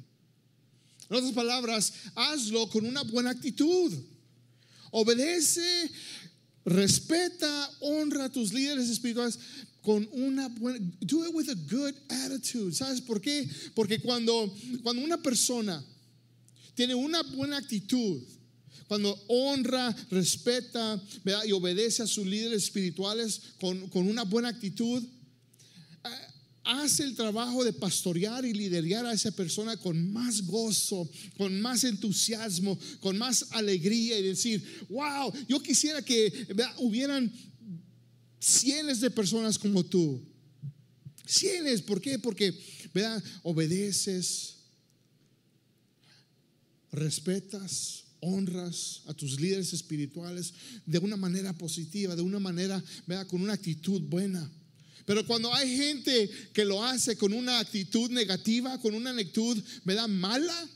En 1.10 1.16
otras 1.16 1.32
palabras, 1.32 1.92
hazlo 2.14 2.68
con 2.68 2.86
una 2.86 3.02
buena 3.02 3.30
actitud. 3.30 3.92
Obedece, 4.92 5.90
respeta, 6.64 7.70
honra 7.80 8.26
a 8.26 8.32
tus 8.32 8.52
líderes 8.52 8.88
espirituales 8.88 9.38
con 9.82 10.08
una 10.12 10.48
buena, 10.48 10.78
do 11.00 11.24
it 11.24 11.34
with 11.34 11.48
a 11.48 11.56
good 11.68 11.94
attitude. 12.08 12.72
¿Sabes 12.72 13.00
por 13.00 13.20
qué? 13.20 13.48
Porque 13.74 13.98
cuando, 14.00 14.52
cuando 14.82 15.02
una 15.02 15.20
persona 15.20 15.84
tiene 16.74 16.94
una 16.94 17.22
buena 17.22 17.58
actitud, 17.58 18.22
cuando 18.86 19.18
honra, 19.28 19.94
respeta 20.10 21.02
y 21.46 21.52
obedece 21.52 22.02
a 22.02 22.06
sus 22.06 22.26
líderes 22.26 22.64
espirituales 22.64 23.40
con, 23.60 23.88
con 23.88 24.06
una 24.06 24.22
buena 24.22 24.48
actitud, 24.48 25.02
eh, 25.02 26.08
hace 26.64 27.02
el 27.02 27.16
trabajo 27.16 27.64
de 27.64 27.72
pastorear 27.72 28.44
y 28.44 28.52
liderar 28.52 29.06
a 29.06 29.12
esa 29.12 29.32
persona 29.32 29.76
con 29.76 30.12
más 30.12 30.46
gozo, 30.46 31.08
con 31.36 31.60
más 31.60 31.82
entusiasmo, 31.84 32.78
con 33.00 33.18
más 33.18 33.46
alegría 33.50 34.18
y 34.18 34.22
decir, 34.22 34.86
wow, 34.88 35.32
yo 35.48 35.60
quisiera 35.60 36.02
que 36.02 36.46
hubieran 36.78 37.32
Cienes 38.42 39.00
de 39.00 39.09
personas 39.09 39.57
como 39.57 39.85
tú. 39.85 40.20
Cienes, 41.24 41.81
¿por 41.81 42.00
qué? 42.00 42.18
Porque. 42.18 42.52
Obedeces, 43.44 44.57
respetas, 46.90 48.02
honras 48.18 49.02
a 49.07 49.14
tus 49.14 49.40
líderes 49.40 49.72
espirituales 49.72 50.52
de 50.85 50.98
una 50.98 51.16
manera 51.16 51.52
positiva, 51.52 52.16
de 52.16 52.22
una 52.22 52.40
manera, 52.40 52.83
¿verdad? 53.07 53.28
Con 53.28 53.42
una 53.42 53.52
actitud 53.52 54.02
buena. 54.02 54.50
Pero 55.07 55.24
cuando 55.24 55.55
hay 55.55 55.76
gente 55.76 56.28
que 56.52 56.64
lo 56.64 56.85
hace 56.85 57.16
con 57.16 57.33
una 57.33 57.61
actitud 57.61 58.11
negativa, 58.11 58.76
con 58.81 58.94
una 58.94 59.11
actitud, 59.11 59.62
¿verdad? 59.85 60.09
Mala, 60.09 60.68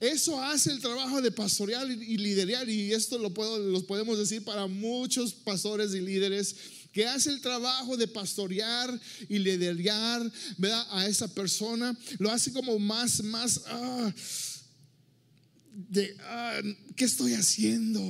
eso 0.00 0.42
hace 0.42 0.72
el 0.72 0.80
trabajo 0.80 1.22
de 1.22 1.30
pastorear 1.30 1.88
y 1.88 2.16
liderar, 2.16 2.68
y 2.68 2.92
esto 2.92 3.16
lo, 3.16 3.32
puedo, 3.32 3.58
lo 3.58 3.86
podemos 3.86 4.18
decir 4.18 4.44
para 4.44 4.66
muchos 4.66 5.32
pastores 5.32 5.94
y 5.94 6.00
líderes 6.00 6.56
que 6.92 7.06
hace 7.06 7.30
el 7.30 7.40
trabajo 7.40 7.96
de 7.96 8.08
pastorear 8.08 8.98
y 9.28 9.38
liderar 9.38 10.30
¿verdad? 10.58 10.86
a 10.90 11.06
esa 11.06 11.28
persona, 11.28 11.96
lo 12.18 12.30
hace 12.30 12.52
como 12.52 12.78
más, 12.78 13.22
más, 13.22 13.62
ah, 13.66 14.12
de, 15.72 16.16
ah, 16.20 16.60
¿qué 16.96 17.04
estoy 17.04 17.34
haciendo? 17.34 18.00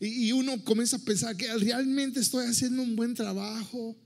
Y, 0.00 0.32
uno 0.32 0.62
comienza 0.64 0.96
a 0.96 1.00
pensar 1.00 1.36
que 1.36 1.52
realmente 1.56 2.20
estoy 2.20 2.46
haciendo 2.46 2.82
un 2.82 2.94
buen 2.94 3.14
trabajo. 3.14 3.96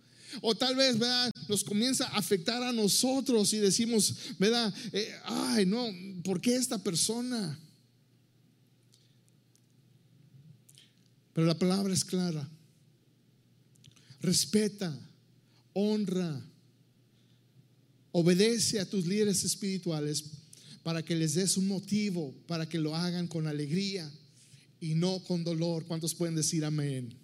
O 0.41 0.55
tal 0.55 0.75
vez, 0.75 0.99
¿verdad? 0.99 1.31
Nos 1.47 1.63
comienza 1.63 2.07
a 2.07 2.17
afectar 2.17 2.63
a 2.63 2.73
nosotros 2.73 3.53
y 3.53 3.59
decimos, 3.59 4.15
¿verdad? 4.39 4.73
Eh, 4.93 5.15
ay, 5.25 5.67
no, 5.67 5.87
¿por 6.25 6.41
qué 6.41 6.55
esta 6.55 6.79
persona? 6.79 7.59
Pero 11.35 11.47
la 11.47 11.59
palabra 11.59 11.93
es 11.93 12.05
clara 12.05 12.49
respeta, 14.23 14.97
honra, 15.75 16.41
obedece 18.13 18.79
a 18.79 18.89
tus 18.89 19.07
líderes 19.07 19.45
espirituales 19.45 20.25
para 20.83 21.03
que 21.03 21.17
les 21.17 21.35
des 21.35 21.57
un 21.57 21.67
motivo, 21.67 22.33
para 22.47 22.69
que 22.69 22.79
lo 22.79 22.95
hagan 22.95 23.27
con 23.27 23.47
alegría 23.47 24.11
y 24.81 24.95
no 24.95 25.23
con 25.25 25.45
dolor. 25.45 25.85
¿Cuántos 25.87 26.15
pueden 26.15 26.37
decir 26.37 26.65
amén? 26.65 27.15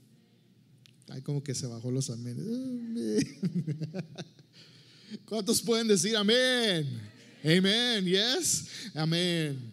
Ay, 1.08 1.22
como 1.22 1.42
que 1.42 1.54
se 1.54 1.66
bajó 1.66 1.90
los 1.90 2.10
amén. 2.10 2.36
¿Cuántos 5.24 5.62
pueden 5.62 5.88
decir 5.88 6.16
amén? 6.16 6.86
Amén, 7.42 8.04
yes, 8.04 8.66
amén. 8.94 9.72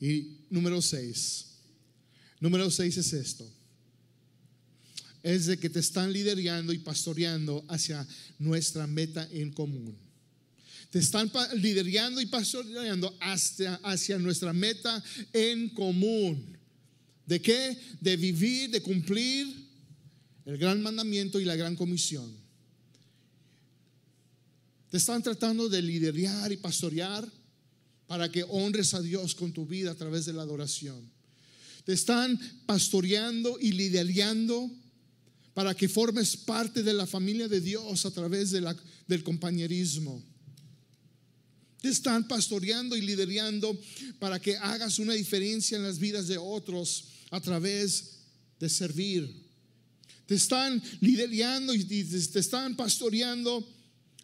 Y 0.00 0.38
número 0.48 0.80
seis. 0.80 1.46
Número 2.40 2.70
seis 2.70 2.96
es 2.96 3.12
esto 3.12 3.61
es 5.22 5.46
de 5.46 5.58
que 5.58 5.70
te 5.70 5.80
están 5.80 6.12
liderando 6.12 6.72
y 6.72 6.78
pastoreando 6.78 7.64
hacia 7.68 8.06
nuestra 8.38 8.86
meta 8.86 9.28
en 9.32 9.52
común. 9.52 9.96
te 10.90 10.98
están 10.98 11.30
liderando 11.56 12.20
y 12.20 12.26
pastoreando 12.26 13.16
hacia, 13.20 13.76
hacia 13.76 14.18
nuestra 14.18 14.52
meta 14.52 15.02
en 15.32 15.70
común. 15.70 16.58
¿De 17.24 17.40
qué? 17.40 17.78
De 18.00 18.16
vivir, 18.16 18.70
de 18.70 18.82
cumplir 18.82 19.46
el 20.44 20.58
gran 20.58 20.82
mandamiento 20.82 21.40
y 21.40 21.44
la 21.44 21.56
gran 21.56 21.76
comisión. 21.76 22.30
Te 24.90 24.98
están 24.98 25.22
tratando 25.22 25.68
de 25.70 25.80
liderar 25.80 26.52
y 26.52 26.58
pastorear 26.58 27.26
para 28.06 28.30
que 28.30 28.44
honres 28.46 28.92
a 28.92 29.00
Dios 29.00 29.34
con 29.34 29.52
tu 29.52 29.64
vida 29.64 29.92
a 29.92 29.94
través 29.94 30.26
de 30.26 30.34
la 30.34 30.42
adoración. 30.42 31.10
Te 31.86 31.94
están 31.94 32.38
pastoreando 32.66 33.58
y 33.58 33.72
liderando 33.72 34.70
para 35.54 35.74
que 35.74 35.88
formes 35.88 36.36
parte 36.36 36.82
de 36.82 36.92
la 36.92 37.06
familia 37.06 37.48
de 37.48 37.60
Dios 37.60 38.06
a 38.06 38.10
través 38.10 38.50
del 38.50 39.22
compañerismo. 39.22 40.22
Te 41.80 41.88
están 41.88 42.26
pastoreando 42.28 42.96
y 42.96 43.00
liderando 43.00 43.78
para 44.18 44.40
que 44.40 44.56
hagas 44.56 44.98
una 44.98 45.14
diferencia 45.14 45.76
en 45.76 45.82
las 45.82 45.98
vidas 45.98 46.28
de 46.28 46.38
otros 46.38 47.06
a 47.30 47.40
través 47.40 48.20
de 48.60 48.68
servir. 48.68 49.28
Te 50.26 50.36
están 50.36 50.80
liderando 51.00 51.74
y 51.74 51.84
te 51.84 52.38
están 52.38 52.76
pastoreando 52.76 53.68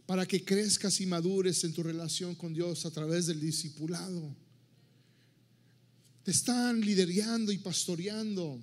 para 0.06 0.24
que 0.24 0.44
crezcas 0.44 1.00
y 1.00 1.06
madures 1.06 1.64
en 1.64 1.74
tu 1.74 1.82
relación 1.82 2.34
con 2.34 2.54
Dios 2.54 2.86
a 2.86 2.90
través 2.90 3.26
del 3.26 3.40
discipulado. 3.40 4.34
Te 6.22 6.30
están 6.30 6.80
liderando 6.80 7.52
y 7.52 7.58
pastoreando 7.58 8.62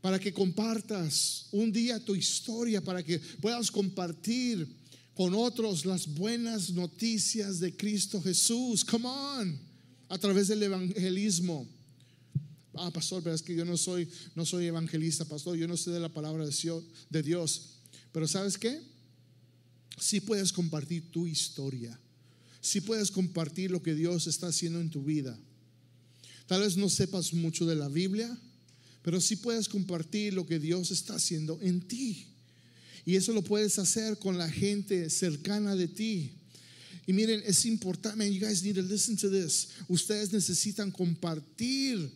para 0.00 0.18
que 0.18 0.32
compartas 0.32 1.46
un 1.52 1.70
día 1.70 2.04
tu 2.04 2.14
historia, 2.14 2.80
para 2.80 3.02
que 3.02 3.18
puedas 3.18 3.70
compartir 3.70 4.66
con 5.14 5.34
otros 5.34 5.84
las 5.84 6.06
buenas 6.06 6.70
noticias 6.70 7.60
de 7.60 7.76
Cristo 7.76 8.22
Jesús. 8.22 8.84
Come 8.84 9.06
on, 9.06 9.60
a 10.08 10.18
través 10.18 10.48
del 10.48 10.62
evangelismo. 10.62 11.68
Ah, 12.74 12.90
pastor, 12.90 13.22
pero 13.22 13.34
es 13.34 13.42
que 13.42 13.54
yo 13.54 13.64
no 13.64 13.76
soy, 13.76 14.08
no 14.34 14.46
soy 14.46 14.66
evangelista, 14.66 15.24
pastor, 15.26 15.56
yo 15.56 15.68
no 15.68 15.76
sé 15.76 15.90
de 15.90 16.00
la 16.00 16.08
palabra 16.08 16.46
de 16.46 17.22
Dios. 17.22 17.62
Pero 18.12 18.26
¿sabes 18.26 18.56
qué? 18.56 18.80
Si 19.98 20.20
puedes 20.20 20.52
compartir 20.52 21.10
tu 21.10 21.26
historia. 21.26 21.98
Si 22.62 22.80
puedes 22.80 23.10
compartir 23.10 23.70
lo 23.70 23.82
que 23.82 23.94
Dios 23.94 24.26
está 24.26 24.48
haciendo 24.48 24.80
en 24.80 24.90
tu 24.90 25.02
vida. 25.04 25.38
Tal 26.46 26.62
vez 26.62 26.76
no 26.76 26.88
sepas 26.88 27.34
mucho 27.34 27.66
de 27.66 27.76
la 27.76 27.88
Biblia, 27.88 28.36
pero 29.02 29.20
sí 29.20 29.36
puedes 29.36 29.68
compartir 29.68 30.34
lo 30.34 30.46
que 30.46 30.58
Dios 30.58 30.90
está 30.90 31.14
haciendo 31.14 31.58
en 31.62 31.80
ti. 31.80 32.26
Y 33.06 33.16
eso 33.16 33.32
lo 33.32 33.42
puedes 33.42 33.78
hacer 33.78 34.18
con 34.18 34.36
la 34.36 34.48
gente 34.48 35.08
cercana 35.10 35.74
de 35.74 35.88
ti. 35.88 36.32
Y 37.06 37.12
miren, 37.12 37.42
es 37.44 37.64
importante, 37.64 38.16
man, 38.16 38.30
you 38.30 38.40
guys 38.40 38.62
need 38.62 38.76
to 38.76 38.82
listen 38.82 39.16
to 39.16 39.30
this. 39.30 39.68
Ustedes 39.88 40.32
necesitan 40.32 40.92
compartir 40.92 42.10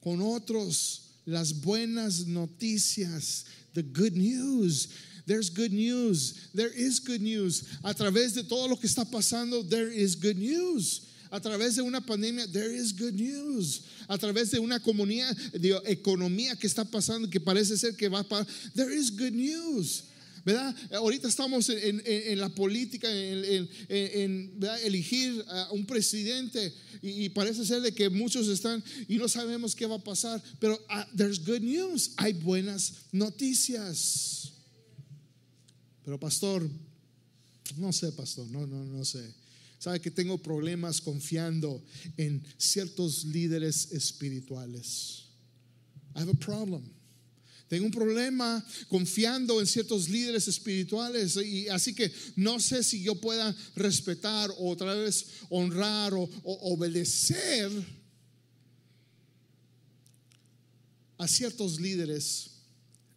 con 0.00 0.20
otros 0.20 1.02
las 1.26 1.52
buenas 1.52 2.26
noticias, 2.26 3.44
the 3.74 3.82
good 3.82 4.14
news. 4.14 4.88
There's 5.26 5.48
good 5.48 5.72
news. 5.72 6.50
There 6.54 6.70
is 6.70 7.00
good 7.00 7.20
news. 7.20 7.78
A 7.82 7.94
través 7.94 8.34
de 8.34 8.42
todo 8.42 8.68
lo 8.68 8.76
que 8.76 8.86
está 8.86 9.04
pasando, 9.04 9.62
there 9.62 9.90
is 9.90 10.14
good 10.14 10.36
news. 10.36 11.06
A 11.34 11.40
través 11.40 11.74
de 11.74 11.82
una 11.82 12.00
pandemia, 12.00 12.46
there 12.46 12.72
is 12.72 12.92
good 12.92 13.14
news. 13.14 13.82
A 14.06 14.16
través 14.16 14.52
de 14.52 14.60
una 14.60 14.78
comunidad, 14.78 15.36
de 15.52 15.76
economía 15.86 16.54
que 16.54 16.68
está 16.68 16.84
pasando, 16.84 17.28
que 17.28 17.40
parece 17.40 17.76
ser 17.76 17.96
que 17.96 18.08
va 18.08 18.22
para, 18.22 18.46
there 18.72 18.94
is 18.94 19.10
good 19.10 19.32
news. 19.32 20.04
¿verdad? 20.44 20.72
Ahorita 20.92 21.26
estamos 21.26 21.68
en, 21.70 22.38
la 22.38 22.50
política, 22.50 23.08
en, 23.10 23.68
elegir 24.84 25.44
a 25.48 25.72
un 25.72 25.84
presidente 25.86 26.72
y, 27.02 27.28
parece 27.30 27.64
ser 27.64 27.80
de 27.80 27.92
que 27.92 28.08
muchos 28.10 28.46
están 28.46 28.84
y 29.08 29.16
no 29.16 29.28
sabemos 29.28 29.74
qué 29.74 29.86
va 29.86 29.96
a 29.96 30.04
pasar, 30.04 30.40
pero 30.60 30.74
uh, 30.88 31.16
there's 31.16 31.44
good 31.44 31.62
news, 31.62 32.12
hay 32.16 32.32
buenas 32.34 32.92
noticias. 33.10 34.52
Pero 36.04 36.20
pastor, 36.20 36.62
no 37.76 37.92
sé, 37.92 38.12
pastor, 38.12 38.46
no, 38.46 38.68
no, 38.68 38.84
no 38.84 39.04
sé. 39.04 39.43
Sabe 39.84 40.00
que 40.00 40.10
tengo 40.10 40.38
problemas 40.38 40.98
confiando 40.98 41.84
en 42.16 42.42
ciertos 42.56 43.22
líderes 43.26 43.92
espirituales. 43.92 45.26
I 46.16 46.20
have 46.20 46.30
a 46.30 46.34
problem. 46.34 46.90
Tengo 47.68 47.84
un 47.84 47.92
problema 47.92 48.64
confiando 48.88 49.60
en 49.60 49.66
ciertos 49.66 50.08
líderes 50.08 50.48
espirituales 50.48 51.36
y 51.36 51.68
así 51.68 51.94
que 51.94 52.10
no 52.34 52.60
sé 52.60 52.82
si 52.82 53.02
yo 53.02 53.20
pueda 53.20 53.54
respetar 53.76 54.50
o 54.52 54.70
otra 54.70 54.94
vez 54.94 55.26
honrar 55.50 56.14
o, 56.14 56.30
obedecer 56.44 57.70
a 61.18 61.28
ciertos 61.28 61.78
líderes 61.78 62.52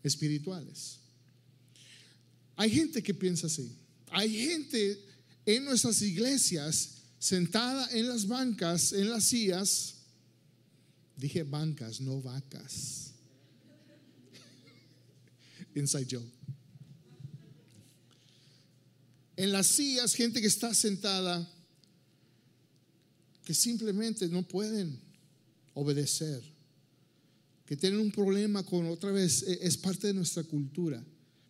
espirituales. 0.03 0.99
Hay 2.57 2.69
gente 2.69 3.01
que 3.01 3.13
piensa 3.13 3.47
así. 3.47 3.71
Hay 4.09 4.29
gente 4.35 5.07
en 5.47 5.63
nuestras 5.63 6.01
iglesias, 6.01 6.89
sentada 7.17 7.89
en 7.91 8.09
las 8.09 8.27
bancas, 8.27 8.91
en 8.91 9.09
las 9.09 9.23
sillas, 9.23 9.95
dije 11.15 11.43
bancas, 11.43 12.01
no 12.01 12.21
vacas. 12.21 13.13
Inside 15.75 16.07
joke. 16.11 16.33
En 19.37 19.53
las 19.53 19.67
sillas, 19.67 20.13
gente 20.15 20.41
que 20.41 20.47
está 20.47 20.73
sentada, 20.73 21.49
que 23.45 23.53
simplemente 23.53 24.27
no 24.27 24.45
pueden 24.45 24.99
obedecer, 25.75 26.43
que 27.65 27.77
tienen 27.77 28.01
un 28.01 28.11
problema 28.11 28.63
con 28.63 28.85
otra 28.87 29.11
vez, 29.11 29.43
e, 29.43 29.59
es 29.61 29.77
parte 29.77 30.07
de 30.07 30.13
nuestra 30.13 30.43
cultura. 30.43 31.01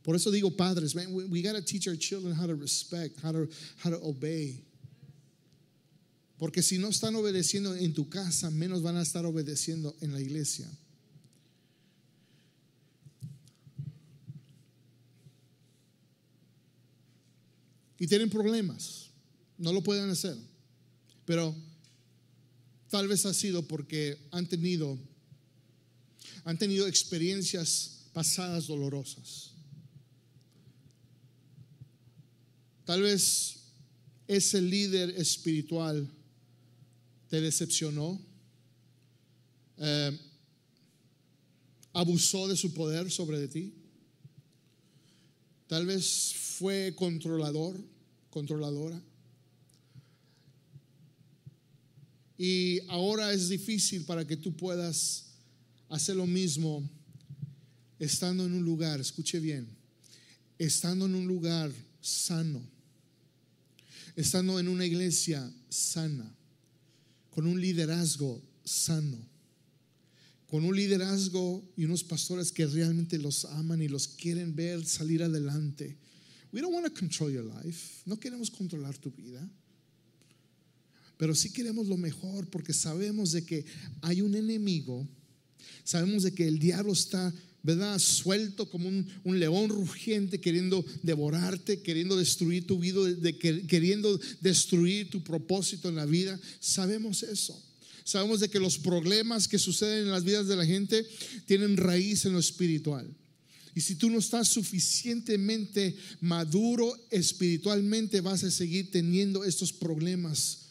Por 0.07 0.15
eso 0.15 0.31
digo 0.31 0.55
padres, 0.55 0.95
we, 0.95 1.25
we 1.25 1.41
got 1.41 1.51
to 1.51 1.61
teach 1.61 1.85
our 1.85 1.97
children 1.97 2.33
how 2.33 2.47
to 2.47 2.55
respect, 2.55 3.19
how 3.21 3.33
to, 3.33 3.49
how 3.83 3.89
to 3.89 3.99
obey. 4.01 4.63
Porque 6.39 6.63
si 6.63 6.77
no 6.77 6.87
están 6.87 7.13
obedeciendo 7.15 7.75
en 7.75 7.93
tu 7.93 8.07
casa, 8.07 8.49
menos 8.49 8.81
van 8.81 8.95
a 8.95 9.01
estar 9.01 9.25
obedeciendo 9.25 9.93
en 9.99 10.13
la 10.13 10.21
iglesia. 10.21 10.65
Y 17.99 18.07
tienen 18.07 18.29
problemas, 18.29 19.09
no 19.57 19.73
lo 19.73 19.81
pueden 19.81 20.09
hacer. 20.09 20.37
Pero 21.25 21.53
tal 22.89 23.09
vez 23.09 23.25
ha 23.25 23.33
sido 23.33 23.67
porque 23.67 24.17
han 24.31 24.47
tenido 24.47 24.97
han 26.45 26.57
tenido 26.57 26.87
experiencias 26.87 28.05
pasadas 28.13 28.67
dolorosas. 28.67 29.46
Tal 32.87 33.01
vez 33.01 33.57
ese 34.29 34.61
líder 34.61 35.09
espiritual 35.17 36.09
te 37.29 37.41
decepcionó, 37.41 38.17
eh, 39.77 40.17
abusó 41.91 42.47
de 42.47 42.55
su 42.55 42.73
poder 42.73 43.11
sobre 43.11 43.39
de 43.39 43.49
ti. 43.49 43.73
Tal 45.67 45.85
vez 45.85 46.33
fue 46.33 46.93
controlador, 46.95 47.75
controladora. 48.29 49.03
Y 52.37 52.79
ahora 52.87 53.33
es 53.33 53.49
difícil 53.49 54.05
para 54.05 54.25
que 54.25 54.37
tú 54.37 54.55
puedas 54.55 55.25
hacer 55.89 56.15
lo 56.15 56.25
mismo 56.25 56.89
estando 57.99 58.45
en 58.45 58.53
un 58.53 58.63
lugar, 58.63 59.01
escuche 59.01 59.41
bien, 59.41 59.67
estando 60.57 61.05
en 61.05 61.15
un 61.15 61.27
lugar 61.27 61.69
sano 61.99 62.76
estando 64.17 64.59
en 64.59 64.67
una 64.67 64.83
iglesia 64.83 65.49
sana, 65.69 66.35
con 67.29 67.45
un 67.45 67.61
liderazgo 67.61 68.43
sano, 68.63 69.17
con 70.47 70.65
un 70.65 70.75
liderazgo 70.75 71.63
y 71.77 71.85
unos 71.85 72.03
pastores 72.03 72.51
que 72.51 72.65
realmente 72.65 73.19
los 73.19 73.45
aman 73.45 73.81
y 73.81 73.87
los 73.87 74.07
quieren 74.07 74.55
ver 74.55 74.83
salir 74.85 75.21
adelante. 75.21 75.97
We 76.51 76.61
don't 76.61 76.73
want 76.73 76.87
to 76.87 76.93
control 76.93 77.31
your 77.31 77.43
life. 77.43 78.01
No 78.05 78.19
queremos 78.19 78.49
controlar 78.49 78.97
tu 78.97 79.11
vida. 79.11 79.47
Pero 81.17 81.35
sí 81.35 81.51
queremos 81.51 81.87
lo 81.87 81.97
mejor 81.97 82.49
porque 82.49 82.73
sabemos 82.73 83.31
de 83.33 83.45
que 83.45 83.65
hay 84.01 84.21
un 84.21 84.33
enemigo. 84.33 85.07
Sabemos 85.83 86.23
de 86.23 86.33
que 86.33 86.47
el 86.47 86.57
diablo 86.57 86.93
está 86.93 87.31
¿verdad? 87.67 87.99
Suelto 87.99 88.69
como 88.69 88.87
un, 88.87 89.39
león 89.41 89.67
rugiente 89.67 90.39
queriendo 90.39 90.85
devorarte, 91.03 91.81
queriendo 91.81 92.15
destruir 92.15 92.65
tu 92.65 92.79
vida, 92.79 92.97
queriendo 93.67 94.17
destruir 94.39 95.09
tu 95.09 95.21
propósito 95.21 95.89
en 95.89 95.97
la 95.97 96.05
vida. 96.05 96.39
Sabemos 96.61 97.23
eso. 97.23 97.61
Sabemos 98.05 98.39
de 98.39 98.47
que 98.47 98.61
los 98.61 98.77
problemas 98.77 99.49
que 99.49 99.59
suceden 99.59 100.05
en 100.05 100.11
las 100.11 100.23
vidas 100.23 100.47
de 100.47 100.55
la 100.55 100.65
gente 100.65 101.05
tienen 101.45 101.75
raíz 101.75 102.23
en 102.23 102.31
lo 102.31 102.39
espiritual. 102.39 103.05
Y 103.75 103.81
si 103.81 103.95
tú 103.95 104.09
no 104.09 104.19
estás 104.19 104.47
suficientemente 104.47 105.93
maduro 106.21 106.95
espiritualmente, 107.11 108.21
vas 108.21 108.45
a 108.45 108.49
seguir 108.49 108.91
teniendo 108.91 109.43
estos 109.43 109.73
problemas 109.73 110.69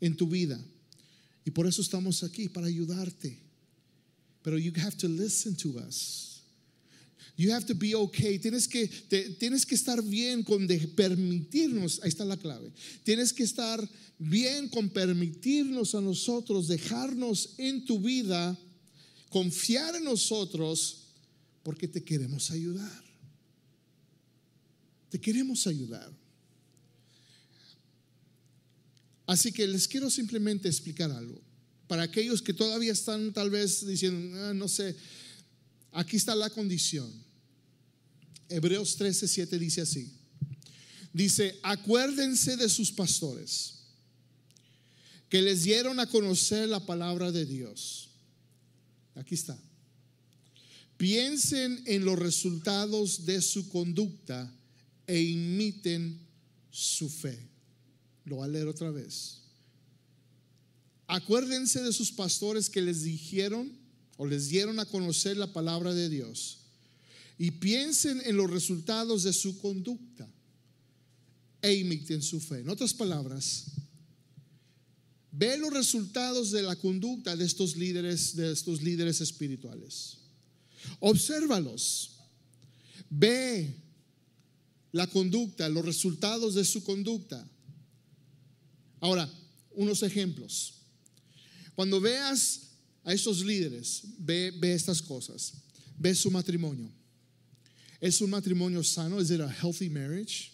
en 0.00 0.16
tu 0.16 0.28
vida. 0.28 0.64
Y 1.44 1.50
por 1.50 1.66
eso 1.66 1.82
estamos 1.82 2.22
aquí, 2.22 2.48
para 2.48 2.68
ayudarte. 2.68 3.36
Pero 4.44 4.58
you 4.58 4.72
have 4.76 4.96
to 4.98 5.08
listen 5.08 5.56
to 5.56 5.70
us. 5.70 6.25
You 7.36 7.52
have 7.52 7.66
to 7.66 7.74
be 7.74 7.94
okay. 7.94 8.38
Tienes 8.38 8.66
que, 8.66 8.88
tienes 9.38 9.66
que 9.66 9.74
estar 9.74 10.02
bien 10.02 10.42
con 10.42 10.66
permitirnos, 10.66 12.00
ahí 12.02 12.08
está 12.08 12.24
la 12.24 12.38
clave. 12.38 12.72
Tienes 13.04 13.32
que 13.32 13.42
estar 13.42 13.86
bien 14.18 14.68
con 14.68 14.88
permitirnos 14.88 15.94
a 15.94 16.00
nosotros, 16.00 16.66
dejarnos 16.66 17.50
en 17.58 17.84
tu 17.84 18.00
vida, 18.00 18.58
confiar 19.28 19.96
en 19.96 20.04
nosotros, 20.04 21.02
porque 21.62 21.86
te 21.86 22.02
queremos 22.02 22.50
ayudar. 22.50 23.04
Te 25.10 25.20
queremos 25.20 25.66
ayudar. 25.66 26.10
Así 29.26 29.52
que 29.52 29.66
les 29.66 29.86
quiero 29.86 30.08
simplemente 30.08 30.68
explicar 30.68 31.10
algo. 31.10 31.42
Para 31.86 32.04
aquellos 32.04 32.40
que 32.40 32.54
todavía 32.54 32.92
están 32.92 33.32
tal 33.32 33.50
vez 33.50 33.86
diciendo, 33.86 34.38
ah, 34.44 34.54
no 34.54 34.68
sé, 34.68 34.96
aquí 35.92 36.16
está 36.16 36.34
la 36.34 36.48
condición. 36.48 37.25
Hebreos 38.48 38.96
13, 38.96 39.28
7 39.28 39.58
dice 39.58 39.80
así. 39.82 40.12
Dice, 41.12 41.58
acuérdense 41.62 42.56
de 42.56 42.68
sus 42.68 42.92
pastores 42.92 43.74
que 45.28 45.42
les 45.42 45.64
dieron 45.64 45.98
a 45.98 46.06
conocer 46.06 46.68
la 46.68 46.84
palabra 46.84 47.32
de 47.32 47.46
Dios. 47.46 48.10
Aquí 49.14 49.34
está. 49.34 49.58
Piensen 50.96 51.82
en 51.86 52.04
los 52.04 52.18
resultados 52.18 53.24
de 53.26 53.40
su 53.40 53.68
conducta 53.68 54.52
e 55.06 55.20
imiten 55.20 56.20
su 56.70 57.08
fe. 57.08 57.38
Lo 58.24 58.36
voy 58.36 58.44
a 58.44 58.52
leer 58.52 58.68
otra 58.68 58.90
vez. 58.90 59.38
Acuérdense 61.06 61.82
de 61.82 61.92
sus 61.92 62.12
pastores 62.12 62.68
que 62.68 62.82
les 62.82 63.02
dijeron 63.02 63.72
o 64.16 64.26
les 64.26 64.48
dieron 64.48 64.78
a 64.80 64.86
conocer 64.86 65.36
la 65.36 65.52
palabra 65.52 65.94
de 65.94 66.08
Dios 66.08 66.65
y 67.38 67.50
piensen 67.52 68.22
en 68.24 68.36
los 68.36 68.50
resultados 68.50 69.22
de 69.22 69.32
su 69.32 69.58
conducta 69.58 70.28
e 71.60 71.74
imiten 71.74 72.22
su 72.22 72.40
fe. 72.40 72.60
En 72.60 72.68
otras 72.68 72.94
palabras, 72.94 73.66
ve 75.30 75.58
los 75.58 75.72
resultados 75.72 76.50
de 76.50 76.62
la 76.62 76.76
conducta 76.76 77.36
de 77.36 77.44
estos 77.44 77.76
líderes, 77.76 78.36
de 78.36 78.52
estos 78.52 78.82
líderes 78.82 79.20
espirituales. 79.20 80.18
Obsérvalos. 81.00 82.12
Ve 83.10 83.74
la 84.92 85.06
conducta, 85.06 85.68
los 85.68 85.84
resultados 85.84 86.54
de 86.54 86.64
su 86.64 86.82
conducta. 86.82 87.46
Ahora, 89.00 89.30
unos 89.72 90.02
ejemplos. 90.02 90.74
Cuando 91.74 92.00
veas 92.00 92.62
a 93.04 93.12
estos 93.12 93.44
líderes, 93.44 94.02
ve, 94.18 94.52
ve 94.58 94.72
estas 94.72 95.02
cosas. 95.02 95.52
Ve 95.98 96.14
su 96.14 96.30
matrimonio. 96.30 96.90
¿Es 98.00 98.20
un 98.20 98.30
matrimonio 98.30 98.82
sano? 98.82 99.20
¿Es 99.20 99.30
a 99.30 99.52
healthy 99.62 99.88
marriage? 99.88 100.50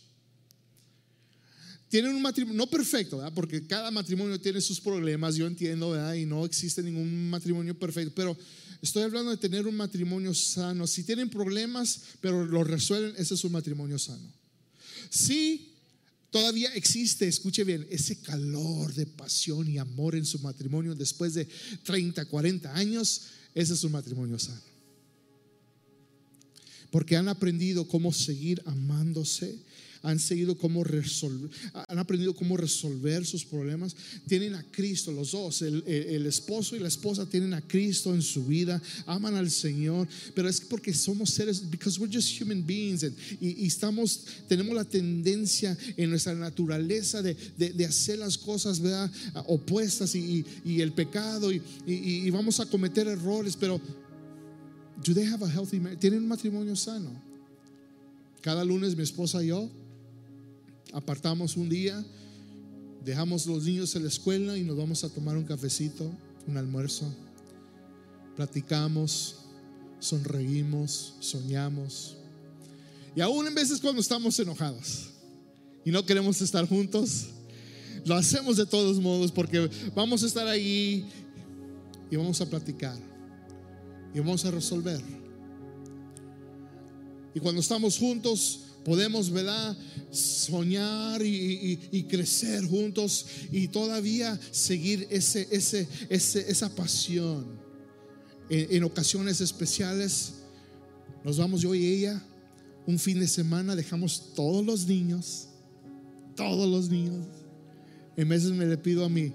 Tienen 1.89 2.15
un 2.15 2.23
matrimonio, 2.23 2.57
no 2.57 2.67
perfecto, 2.69 3.19
¿verdad? 3.19 3.35
porque 3.35 3.67
cada 3.67 3.91
matrimonio 3.91 4.41
tiene 4.41 4.63
sus 4.63 4.81
problemas, 4.81 5.37
yo 5.37 5.47
entiendo, 5.47 5.91
¿verdad? 5.91 6.15
y 6.15 6.25
no 6.25 6.47
existe 6.47 6.83
ningún 6.83 7.29
matrimonio 7.29 7.79
perfecto, 7.79 8.13
pero 8.17 8.35
estoy 8.81 9.03
hablando 9.03 9.31
de 9.31 9.37
tener 9.37 9.67
un 9.67 9.77
matrimonio 9.77 10.33
sano. 10.33 10.87
Si 10.87 11.03
tienen 11.03 11.29
problemas, 11.29 12.01
pero 12.23 12.47
lo 12.47 12.65
resuelven, 12.65 13.13
ese 13.19 13.35
es 13.35 13.45
un 13.45 13.53
matrimonio 13.53 13.99
sano. 13.99 14.33
Si 15.11 15.75
todavía 16.31 16.73
existe, 16.73 17.29
escuche 17.29 17.63
bien, 17.63 17.87
ese 17.91 18.23
calor 18.23 18.95
de 18.95 19.05
pasión 19.05 19.69
y 19.69 19.77
amor 19.77 20.15
en 20.15 20.25
su 20.25 20.39
matrimonio 20.39 20.95
después 20.95 21.35
de 21.35 21.47
30, 21.83 22.25
40 22.25 22.75
años, 22.75 23.23
ese 23.55 23.75
es 23.75 23.85
un 23.85 23.93
matrimonio 23.93 24.39
sano 24.39 24.72
porque 26.93 27.17
han 27.17 27.29
aprendido 27.29 27.89
cómo 27.89 28.13
seguir 28.13 28.63
amándose, 28.67 29.59
han 30.03 30.19
seguido 30.19 30.59
cómo 30.59 30.85
resolver, 30.85 31.49
han 31.89 31.99
aprendido 31.99 32.35
cómo 32.35 32.57
resolver 32.57 33.25
sus 33.25 33.45
problemas. 33.45 33.97
Tienen 34.27 34.55
a 34.55 34.63
Cristo, 34.65 35.11
los 35.11 35.31
dos, 35.31 35.63
el, 35.63 36.27
esposo 36.27 36.77
y 36.77 36.81
la 36.81 36.89
esposa 36.89 37.25
tienen 37.25 37.55
a 37.55 37.63
Cristo 37.63 38.13
en 38.13 38.21
su 38.21 38.45
vida, 38.45 38.83
aman 39.07 39.37
al 39.37 39.51
Señor, 39.51 40.07
pero 40.35 40.49
es 40.49 40.61
porque 40.61 40.93
somos 40.93 41.31
seres, 41.31 41.71
because 41.71 41.99
we're 41.99 42.13
just 42.13 42.39
human 42.41 42.67
beings, 42.67 43.07
y, 43.41 43.65
estamos, 43.65 44.21
tenemos 44.47 44.75
la 44.75 44.85
tendencia 44.85 45.79
en 45.97 46.11
nuestra 46.11 46.35
naturaleza 46.35 47.23
de, 47.23 47.87
hacer 47.87 48.19
las 48.19 48.37
cosas 48.37 48.81
¿verdad? 48.81 49.11
opuestas 49.47 50.15
y, 50.15 50.45
el 50.65 50.93
pecado, 50.93 51.51
y 51.53 52.31
vamos 52.31 52.61
a 52.61 52.67
cometer 52.67 53.07
errores, 53.07 53.57
pero 53.57 53.81
Do 55.03 55.15
they 55.15 55.25
have 55.25 55.43
a 55.43 55.49
healthy 55.49 55.81
¿Tienen 55.99 56.21
un 56.21 56.29
matrimonio 56.29 56.77
sano? 56.77 57.11
Cada 58.41 58.65
lunes 58.65 58.97
mi 58.97 59.03
esposa 59.03 59.43
y 59.43 59.49
yo 59.49 59.69
apartamos 60.93 61.57
un 61.57 61.69
día, 61.69 62.05
dejamos 63.05 63.47
los 63.47 63.65
niños 63.65 63.95
en 63.97 64.03
la 64.03 64.09
escuela 64.09 64.57
y 64.57 64.63
nos 64.63 64.77
vamos 64.77 65.03
a 65.05 65.09
tomar 65.09 65.37
un 65.37 65.45
cafecito, 65.45 66.11
un 66.47 66.57
almuerzo. 66.57 67.13
Platicamos, 68.37 69.37
sonreímos, 69.99 71.15
soñamos. 71.21 72.17
Y 73.17 73.21
aún 73.21 73.47
en 73.47 73.55
veces 73.55 73.81
cuando 73.81 74.01
estamos 74.01 74.39
enojados 74.39 75.11
y 75.85 75.91
no 75.91 76.05
queremos 76.05 76.41
estar 76.43 76.67
juntos, 76.69 77.29
lo 78.05 78.15
hacemos 78.15 78.57
de 78.57 78.67
todos 78.67 79.01
modos 79.01 79.33
porque 79.33 79.69
vamos 79.95 80.23
a 80.23 80.27
estar 80.27 80.47
ahí 80.47 81.07
y 82.11 82.17
vamos 82.17 82.41
a 82.41 82.47
platicar 82.47 83.12
y 84.15 84.19
vamos 84.19 84.45
a 84.45 84.51
resolver. 84.51 85.01
Y 87.35 87.41
cuando 87.41 87.61
estamos 87.61 87.99
juntos, 87.99 88.61
podemos, 88.85 89.31
¿verdad? 89.31 89.77
Soñar 90.11 91.23
y, 91.25 92.07
crecer 92.09 92.65
juntos 92.67 93.27
y 93.51 93.69
todavía 93.69 94.39
seguir 94.51 95.07
ese, 95.11 95.49
ese, 95.51 95.89
esa 96.11 96.75
pasión. 96.75 97.47
En, 98.51 98.77
en, 98.77 98.85
ocasiones 98.85 99.41
especiales, 99.41 100.35
nos 101.25 101.39
vamos 101.39 101.63
yo 101.63 101.75
y 101.75 101.87
ella 101.87 102.23
un 102.87 102.99
fin 102.99 103.21
de 103.21 103.29
semana, 103.29 103.77
dejamos 103.77 104.35
todos 104.35 104.65
los 104.65 104.87
niños, 104.87 105.49
todos 106.35 106.69
los 106.69 106.91
niños. 106.91 107.27
En 108.17 108.29
veces 108.29 108.51
me 108.51 108.67
le 108.67 108.77
pido 108.77 109.05
a 109.05 109.09
mi, 109.09 109.33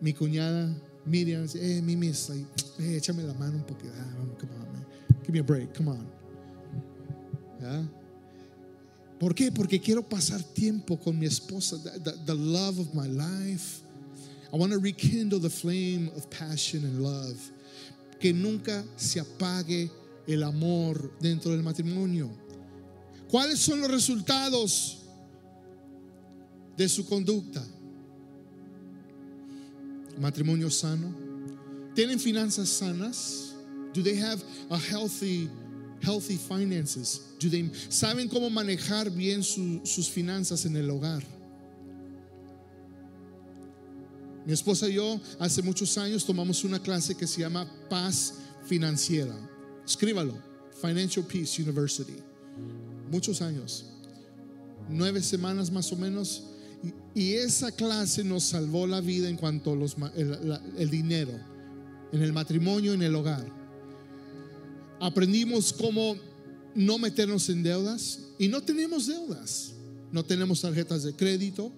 mi 0.00 0.12
cuñada, 0.12 0.76
Miriam, 1.04 1.48
hey, 1.52 1.80
Mimi, 1.82 2.08
like, 2.08 2.46
hey, 2.78 2.96
échame 2.96 3.26
la 3.26 3.34
mano 3.34 3.56
un 3.56 3.64
poquito. 3.64 3.92
Ah, 3.98 4.38
come 4.38 4.50
on, 4.54 4.72
man. 4.72 4.86
Give 5.22 5.32
me 5.32 5.40
a 5.40 5.44
break, 5.44 5.74
come 5.74 5.88
on. 5.88 6.06
¿Ya? 7.60 7.82
¿Por 9.18 9.34
qué? 9.34 9.52
Porque 9.52 9.80
quiero 9.80 10.02
pasar 10.02 10.42
tiempo 10.54 10.96
con 10.96 11.18
mi 11.18 11.26
esposa, 11.26 11.76
the, 11.82 12.12
the 12.26 12.34
love 12.34 12.78
of 12.78 12.94
my 12.94 13.06
life. 13.06 13.80
I 14.52 14.56
want 14.56 14.72
to 14.72 14.78
rekindle 14.78 15.38
the 15.38 15.50
flame 15.50 16.10
of 16.16 16.28
passion 16.28 16.84
and 16.84 17.02
love. 17.02 17.38
Que 18.20 18.32
nunca 18.32 18.84
se 18.96 19.20
apague 19.20 19.90
el 20.26 20.42
amor 20.42 21.12
dentro 21.20 21.50
del 21.50 21.62
matrimonio. 21.62 22.30
¿Cuáles 23.28 23.58
son 23.58 23.80
los 23.80 23.90
resultados 23.90 24.98
de 26.76 26.88
su 26.88 27.04
conducta? 27.06 27.64
Matrimonio 30.22 30.70
sano? 30.70 31.12
¿Tienen 31.94 32.18
finanzas 32.18 32.68
sanas? 32.68 33.54
Do 33.92 34.02
they 34.02 34.16
have 34.16 34.42
a 34.70 34.78
healthy 34.78 35.50
healthy 36.00 36.36
finances? 36.36 37.34
Do 37.38 37.50
they 37.50 37.64
saben 37.90 38.28
cómo 38.28 38.48
manejar 38.48 39.10
bien 39.10 39.42
sus 39.42 40.08
finanzas 40.08 40.64
en 40.64 40.76
el 40.76 40.88
hogar? 40.88 41.22
Mi 44.46 44.52
esposa 44.52 44.88
y 44.88 44.94
yo 44.94 45.20
hace 45.38 45.62
muchos 45.62 45.96
años 45.98 46.24
tomamos 46.24 46.64
una 46.64 46.80
clase 46.80 47.14
que 47.14 47.26
se 47.26 47.40
llama 47.40 47.66
Paz 47.88 48.34
Financiera. 48.66 49.36
Escríbalo, 49.84 50.34
Financial 50.80 51.24
Peace 51.24 51.62
University. 51.62 52.16
Muchos 53.10 53.42
años. 53.42 53.84
Nueve 54.88 55.22
semanas 55.22 55.70
más 55.70 55.92
o 55.92 55.96
menos 55.96 56.42
y 57.14 57.34
esa 57.34 57.70
clase 57.72 58.24
nos 58.24 58.44
salvó 58.44 58.86
la 58.86 59.00
vida 59.00 59.28
en 59.28 59.36
cuanto 59.36 59.72
a 59.72 60.12
el, 60.16 60.90
dinero, 60.90 61.32
en 62.12 62.22
el 62.22 62.32
matrimonio, 62.32 62.94
en 62.94 63.02
el 63.02 63.14
hogar. 63.14 63.44
Aprendimos 64.98 65.72
cómo 65.72 66.16
no 66.74 66.98
meternos 66.98 67.48
en 67.50 67.62
deudas 67.62 68.20
y 68.38 68.48
no 68.48 68.62
tenemos 68.62 69.06
deudas. 69.06 69.72
No 70.10 70.24
tenemos 70.24 70.60
tarjetas 70.60 71.02
de 71.02 71.14
crédito. 71.14 71.72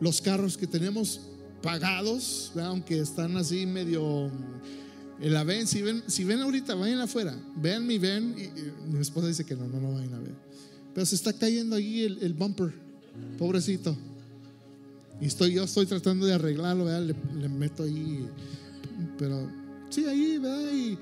Los 0.00 0.20
carros 0.20 0.56
que 0.56 0.66
tenemos 0.66 1.20
pagados, 1.62 2.52
aunque 2.56 3.00
están 3.00 3.36
así 3.36 3.64
medio 3.64 4.30
Y 5.20 5.28
la 5.30 5.44
ven, 5.44 5.66
si 5.66 5.80
ven, 5.80 6.02
si 6.06 6.24
ven 6.24 6.40
ahorita, 6.40 6.74
vayan 6.74 7.00
afuera. 7.00 7.34
Vean 7.56 7.86
mi 7.86 7.98
ven. 7.98 8.34
Y, 8.38 8.90
mi 8.90 9.00
esposa 9.00 9.28
dice 9.28 9.44
que 9.44 9.54
no, 9.54 9.66
no 9.66 9.80
lo 9.80 9.92
vayan 9.92 10.14
a 10.14 10.18
ver. 10.18 10.34
Pero 10.94 11.06
se 11.06 11.14
está 11.14 11.32
cayendo 11.32 11.76
ahí 11.76 12.04
el, 12.04 12.18
el 12.22 12.34
bumper. 12.34 12.83
Pobrecito. 13.38 13.96
Y 15.20 15.26
estoy, 15.26 15.54
yo 15.54 15.64
estoy 15.64 15.86
tratando 15.86 16.26
de 16.26 16.34
arreglarlo, 16.34 16.84
Le, 16.84 17.14
le, 17.38 17.48
meto 17.48 17.82
ahí. 17.82 18.26
Pero 19.18 19.48
sí, 19.90 20.04
ahí, 20.06 20.38
¿verdad? 20.38 20.72
Y, 20.72 20.98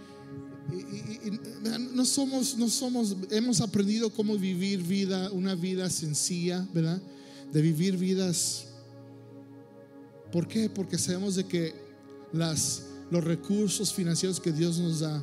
no 1.94 2.04
somos, 2.04 2.56
no 2.56 2.68
somos, 2.68 3.16
hemos 3.30 3.60
aprendido 3.60 4.10
cómo 4.10 4.38
vivir 4.38 4.82
vida, 4.82 5.30
una 5.32 5.54
vida 5.54 5.90
sencilla, 5.90 6.66
¿verdad? 6.72 7.00
De 7.52 7.60
vivir 7.60 7.96
vidas. 7.96 8.66
¿Por 10.30 10.46
qué? 10.46 10.70
Porque 10.70 10.98
sabemos 10.98 11.34
de 11.34 11.44
que 11.44 11.74
las, 12.32 12.84
los 13.10 13.24
recursos 13.24 13.92
financieros 13.92 14.40
que 14.40 14.52
Dios 14.52 14.78
nos 14.78 15.00
da 15.00 15.22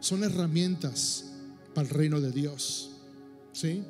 son 0.00 0.22
herramientas 0.22 1.24
para 1.74 1.88
el 1.88 1.94
reino 1.94 2.20
de 2.20 2.30
Dios. 2.30 2.90
¿Sí? 3.52 3.82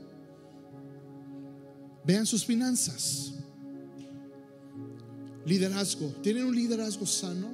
Vean 2.09 2.24
sus 2.24 2.42
finanzas. 2.42 3.32
Liderazgo. 5.44 6.06
¿Tienen 6.22 6.46
un 6.46 6.56
liderazgo 6.56 7.04
sano? 7.04 7.50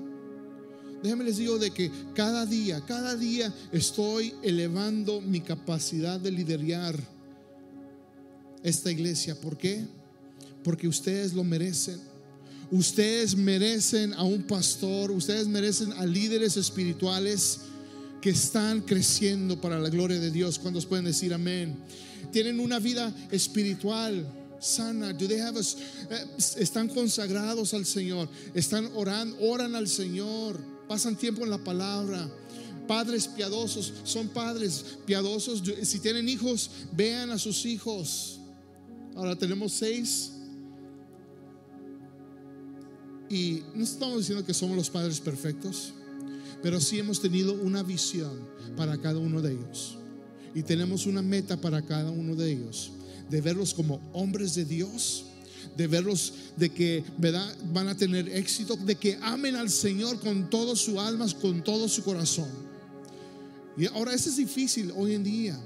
Déjenme 1.02 1.24
les 1.24 1.38
digo 1.38 1.58
de 1.58 1.72
que 1.72 1.90
cada 2.14 2.46
día, 2.46 2.80
cada 2.86 3.16
día 3.16 3.52
estoy 3.72 4.32
elevando 4.44 5.20
mi 5.20 5.40
capacidad 5.40 6.20
de 6.20 6.30
liderar 6.30 6.96
esta 8.62 8.92
iglesia. 8.92 9.34
¿Por 9.34 9.58
qué? 9.58 9.84
Porque 10.62 10.86
ustedes 10.86 11.32
lo 11.34 11.42
merecen. 11.42 11.98
Ustedes 12.70 13.34
merecen 13.34 14.14
a 14.14 14.22
un 14.22 14.44
pastor, 14.44 15.10
ustedes 15.10 15.48
merecen 15.48 15.92
a 15.94 16.06
líderes 16.06 16.56
espirituales 16.56 17.58
que 18.20 18.30
están 18.30 18.82
creciendo 18.82 19.60
para 19.60 19.80
la 19.80 19.88
gloria 19.88 20.20
de 20.20 20.30
Dios. 20.30 20.60
¿Cuántos 20.60 20.86
pueden 20.86 21.06
decir 21.06 21.34
amén? 21.34 21.74
Tienen 22.30 22.60
una 22.60 22.78
vida 22.78 23.12
espiritual 23.32 24.24
sana. 24.64 25.12
Do 25.12 25.26
eh, 25.26 26.26
están 26.38 26.88
consagrados 26.88 27.74
al 27.74 27.84
Señor, 27.84 28.28
están 28.54 28.90
orando, 28.94 29.36
oran 29.40 29.74
al 29.74 29.88
Señor 29.88 30.74
pasan 30.88 31.16
tiempo 31.16 31.44
en 31.44 31.50
la 31.50 31.58
palabra. 31.58 32.30
Padres 32.86 33.26
piadosos, 33.28 33.92
son 34.04 34.28
padres 34.28 34.98
piadosos. 35.06 35.62
Si 35.82 36.00
tienen 36.00 36.28
hijos, 36.28 36.70
vean 36.92 37.30
a 37.30 37.38
sus 37.38 37.64
hijos. 37.64 38.38
Ahora 39.14 39.36
tenemos 39.36 39.72
seis. 39.72 40.32
Y 43.30 43.62
no 43.74 43.84
estamos 43.84 44.18
diciendo 44.18 44.44
que 44.44 44.52
somos 44.52 44.76
los 44.76 44.90
padres 44.90 45.18
perfectos, 45.18 45.94
pero 46.62 46.78
sí 46.78 46.98
hemos 46.98 47.20
tenido 47.20 47.54
una 47.54 47.82
visión 47.82 48.38
para 48.76 49.00
cada 49.00 49.18
uno 49.18 49.40
de 49.40 49.52
ellos. 49.52 49.96
Y 50.54 50.62
tenemos 50.62 51.06
una 51.06 51.22
meta 51.22 51.60
para 51.60 51.82
cada 51.82 52.10
uno 52.10 52.36
de 52.36 52.52
ellos, 52.52 52.92
de 53.30 53.40
verlos 53.40 53.74
como 53.74 54.00
hombres 54.12 54.54
de 54.54 54.64
Dios 54.64 55.26
de 55.76 55.86
verlos, 55.86 56.34
de 56.56 56.70
que 56.70 57.04
¿verdad? 57.18 57.54
van 57.72 57.88
a 57.88 57.96
tener 57.96 58.28
éxito, 58.28 58.76
de 58.76 58.94
que 58.96 59.18
amen 59.22 59.56
al 59.56 59.70
Señor 59.70 60.20
con 60.20 60.48
todo 60.50 60.76
su 60.76 61.00
alma, 61.00 61.26
con 61.40 61.62
todo 61.64 61.88
su 61.88 62.02
corazón. 62.04 62.48
Y 63.76 63.86
ahora 63.86 64.14
eso 64.14 64.28
es 64.28 64.36
difícil 64.36 64.92
hoy 64.96 65.14
en 65.14 65.24
día 65.24 65.60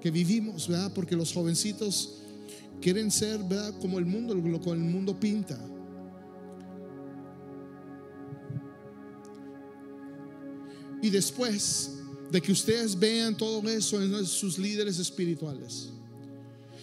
que 0.00 0.10
vivimos, 0.10 0.66
¿verdad? 0.66 0.92
Porque 0.94 1.14
los 1.14 1.32
jovencitos 1.32 2.16
quieren 2.80 3.10
ser, 3.10 3.38
¿verdad? 3.44 3.74
Como 3.80 3.98
el 3.98 4.06
mundo, 4.06 4.34
lo 4.34 4.60
que 4.60 4.70
el 4.70 4.78
mundo 4.78 5.18
pinta. 5.18 5.58
Y 11.02 11.08
después 11.08 11.92
de 12.30 12.40
que 12.42 12.52
ustedes 12.52 12.98
vean 12.98 13.36
todo 13.36 13.66
eso 13.68 14.02
en 14.02 14.26
sus 14.26 14.58
líderes 14.58 14.98
espirituales, 14.98 15.90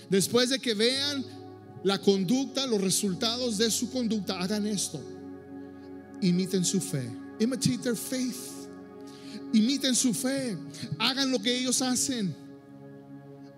después 0.10 0.50
de 0.50 0.60
que 0.60 0.74
vean 0.74 1.26
la 1.84 2.00
conducta, 2.00 2.66
los 2.68 2.82
resultados 2.82 3.58
de 3.58 3.72
su 3.72 3.90
conducta, 3.92 4.40
hagan 4.40 4.66
esto. 4.68 5.02
Imiten 6.22 6.66
su 6.66 6.82
fe. 6.82 7.10
Imitate 7.40 7.78
their 7.78 7.96
faith. 7.96 8.36
Imiten 9.54 9.96
su 9.96 10.14
fe. 10.14 10.58
Hagan 11.00 11.32
lo 11.32 11.40
que 11.40 11.56
ellos 11.56 11.82
hacen. 11.82 12.36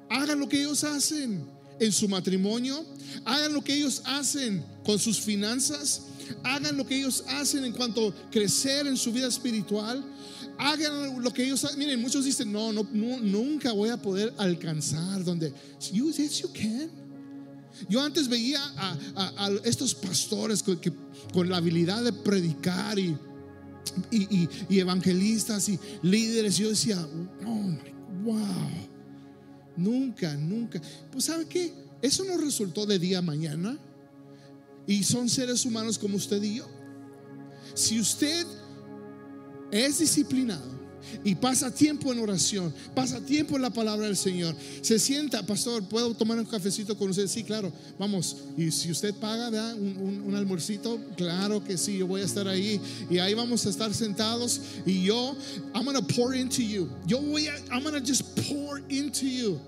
Hagan 0.09 0.39
lo 0.39 0.49
que 0.49 0.59
ellos 0.61 0.83
hacen 0.83 1.45
en 1.79 1.91
su 1.91 2.07
matrimonio. 2.07 2.85
Hagan 3.25 3.53
lo 3.53 3.63
que 3.63 3.73
ellos 3.73 4.01
hacen 4.05 4.63
con 4.83 4.99
sus 4.99 5.19
finanzas. 5.19 6.01
Hagan 6.43 6.77
lo 6.77 6.85
que 6.85 6.97
ellos 6.97 7.23
hacen 7.27 7.63
en 7.63 7.71
cuanto 7.71 8.09
a 8.09 8.29
crecer 8.29 8.85
en 8.87 8.97
su 8.97 9.11
vida 9.11 9.27
espiritual. 9.27 10.03
Hagan 10.61 11.23
lo 11.23 11.33
que 11.33 11.45
ellos. 11.45 11.65
Miren, 11.77 12.01
muchos 12.01 12.25
dicen, 12.25 12.51
no, 12.51 12.73
no, 12.73 12.83
nunca 12.91 13.71
voy 13.71 13.89
a 13.89 13.97
poder 13.97 14.33
alcanzar 14.37 15.23
donde. 15.23 15.53
You, 15.93 16.11
yes, 16.11 16.41
you 16.41 16.49
can. 16.53 16.91
Yo 17.87 18.01
antes 18.01 18.27
veía 18.27 18.59
a, 18.75 19.51
estos 19.63 19.95
pastores 19.95 20.61
que, 20.61 20.91
con 21.31 21.47
la 21.47 21.57
habilidad 21.57 22.03
de 22.03 22.11
predicar 22.11 22.99
y, 22.99 23.15
y, 24.11 24.79
evangelistas 24.79 25.69
y 25.69 25.79
líderes. 26.01 26.57
Yo 26.57 26.67
decía, 26.67 26.99
oh 27.45 27.77
wow, 28.25 28.89
nunca, 29.77 30.35
nunca. 30.35 30.81
Pues 31.09 31.23
¿sabe 31.23 31.45
qué? 31.47 31.73
Eso 32.01 32.25
no 32.25 32.37
resultó 32.37 32.85
de 32.85 32.99
día 32.99 33.19
a 33.19 33.21
mañana. 33.21 33.77
Y 34.85 35.03
son 35.03 35.29
seres 35.29 35.63
humanos 35.63 35.97
como 35.97 36.17
usted 36.17 36.43
y 36.43 36.55
yo. 36.55 36.67
Si 37.75 37.97
usted 37.97 38.45
es 39.71 39.99
disciplinado, 39.99 40.79
y 41.23 41.35
pasa 41.35 41.73
tiempo 41.73 42.11
en 42.13 42.19
oración, 42.19 42.73
pasa 42.93 43.19
tiempo 43.19 43.55
en 43.55 43.61
la 43.61 43.69
palabra 43.69 44.07
del 44.07 44.17
Señor. 44.17 44.55
Se 44.81 44.99
sienta, 44.99 45.45
pastor, 45.45 45.83
¿puedo 45.83 46.13
tomar 46.13 46.37
un 46.37 46.45
cafecito 46.45 46.97
con 46.97 47.09
usted? 47.09 47.27
Sí, 47.27 47.43
claro, 47.43 47.71
vamos. 47.97 48.37
Y 48.57 48.71
si 48.71 48.91
usted 48.91 49.13
paga 49.15 49.49
un, 49.75 50.23
un, 50.25 50.35
almuercito, 50.35 50.99
claro 51.17 51.63
que 51.63 51.77
sí, 51.77 51.97
yo 51.97 52.07
voy 52.07 52.21
a 52.21 52.25
estar 52.25 52.47
ahí. 52.47 52.79
Y 53.09 53.17
ahí 53.17 53.33
vamos 53.33 53.65
a 53.65 53.69
estar 53.69 53.93
sentados. 53.93 54.61
Y 54.85 55.03
yo, 55.03 55.35
I'm 55.73 55.85
going 55.85 55.95
to 55.95 56.15
pour 56.15 56.35
into 56.35 56.61
you. 56.61 56.89
Yo 57.05 57.21
voy 57.21 57.47
a, 57.47 57.55
I'm 57.71 57.83
going 57.83 57.93
to 57.93 58.05
just 58.05 58.23
pour 58.47 58.79
into 58.89 59.25
you. 59.25 59.59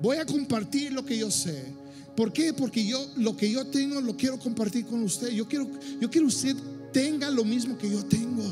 Voy 0.00 0.16
a 0.16 0.24
compartir 0.24 0.92
lo 0.92 1.04
que 1.04 1.16
yo 1.18 1.30
sé. 1.30 1.74
¿Por 2.16 2.32
qué? 2.32 2.52
Porque 2.52 2.84
yo 2.84 3.06
lo 3.16 3.36
que 3.36 3.50
yo 3.50 3.64
tengo 3.66 4.00
lo 4.00 4.16
quiero 4.16 4.38
compartir 4.38 4.86
con 4.86 5.02
usted. 5.02 5.30
Yo 5.30 5.46
quiero, 5.46 5.68
yo 6.00 6.10
quiero 6.10 6.26
usted 6.26 6.56
tenga 6.98 7.30
lo 7.30 7.44
mismo 7.44 7.78
que 7.78 7.88
yo 7.88 8.04
tengo 8.04 8.42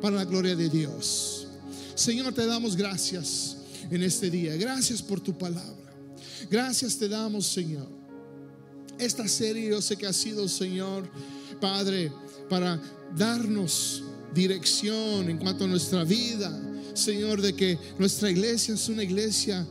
para 0.00 0.16
la 0.16 0.24
gloria 0.24 0.56
de 0.56 0.70
Dios. 0.70 1.46
Señor, 1.94 2.32
te 2.32 2.46
damos 2.46 2.74
gracias 2.74 3.58
en 3.90 4.02
este 4.02 4.30
día. 4.30 4.56
Gracias 4.56 5.02
por 5.02 5.20
tu 5.20 5.36
palabra. 5.36 5.92
Gracias 6.50 6.96
te 6.96 7.10
damos, 7.10 7.46
Señor. 7.46 7.86
Esta 8.98 9.28
serie 9.28 9.68
yo 9.68 9.82
sé 9.82 9.98
que 9.98 10.06
ha 10.06 10.14
sido, 10.14 10.48
Señor, 10.48 11.10
Padre, 11.60 12.10
para 12.48 12.80
darnos 13.14 14.02
dirección 14.34 15.28
en 15.28 15.36
cuanto 15.36 15.64
a 15.64 15.68
nuestra 15.68 16.04
vida. 16.04 16.50
Señor, 16.94 17.42
de 17.42 17.52
que 17.52 17.78
nuestra 17.98 18.30
iglesia 18.30 18.72
es 18.72 18.88
una 18.88 19.02
iglesia 19.02 19.66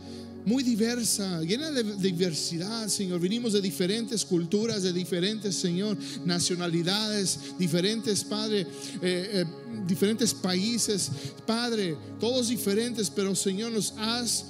muy 0.45 0.63
diversa, 0.63 1.41
llena 1.41 1.71
de 1.71 1.83
diversidad, 1.97 2.87
Señor. 2.87 3.19
Vinimos 3.19 3.53
de 3.53 3.61
diferentes 3.61 4.23
culturas, 4.23 4.83
de 4.83 4.93
diferentes, 4.93 5.55
Señor, 5.55 5.97
nacionalidades, 6.25 7.57
diferentes, 7.57 8.23
Padre, 8.23 8.61
eh, 8.61 8.65
eh, 9.01 9.45
diferentes 9.85 10.33
países, 10.33 11.11
Padre, 11.45 11.97
todos 12.19 12.47
diferentes, 12.47 13.09
pero 13.09 13.35
Señor, 13.35 13.71
nos 13.71 13.93
has 13.97 14.45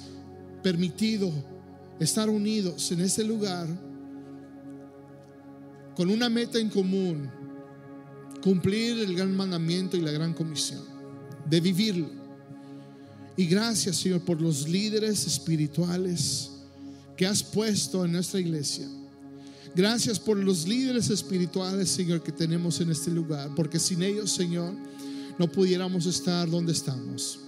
permitido 0.62 1.32
estar 1.98 2.28
unidos 2.28 2.90
en 2.92 3.00
este 3.00 3.24
lugar 3.24 3.66
con 5.96 6.10
una 6.10 6.28
meta 6.28 6.60
en 6.60 6.68
común, 6.68 7.28
cumplir 8.40 8.98
el 9.00 9.16
gran 9.16 9.36
mandamiento 9.36 9.96
y 9.96 10.00
la 10.00 10.12
gran 10.12 10.32
comisión, 10.32 10.84
de 11.48 11.60
vivirlo 11.60 12.27
y 13.38 13.46
gracias, 13.46 13.98
Señor, 13.98 14.22
por 14.22 14.40
los 14.40 14.68
líderes 14.68 15.24
espirituales 15.24 16.50
que 17.16 17.24
has 17.24 17.40
puesto 17.40 18.04
en 18.04 18.10
nuestra 18.10 18.40
iglesia. 18.40 18.88
Gracias 19.76 20.18
por 20.18 20.36
los 20.36 20.66
líderes 20.66 21.08
espirituales, 21.08 21.88
Señor, 21.88 22.20
que 22.20 22.32
tenemos 22.32 22.80
en 22.80 22.90
este 22.90 23.12
lugar, 23.12 23.50
porque 23.54 23.78
sin 23.78 24.02
ellos, 24.02 24.32
Señor, 24.32 24.74
no 25.38 25.46
pudiéramos 25.46 26.04
estar 26.06 26.50
donde 26.50 26.72
estamos. 26.72 27.38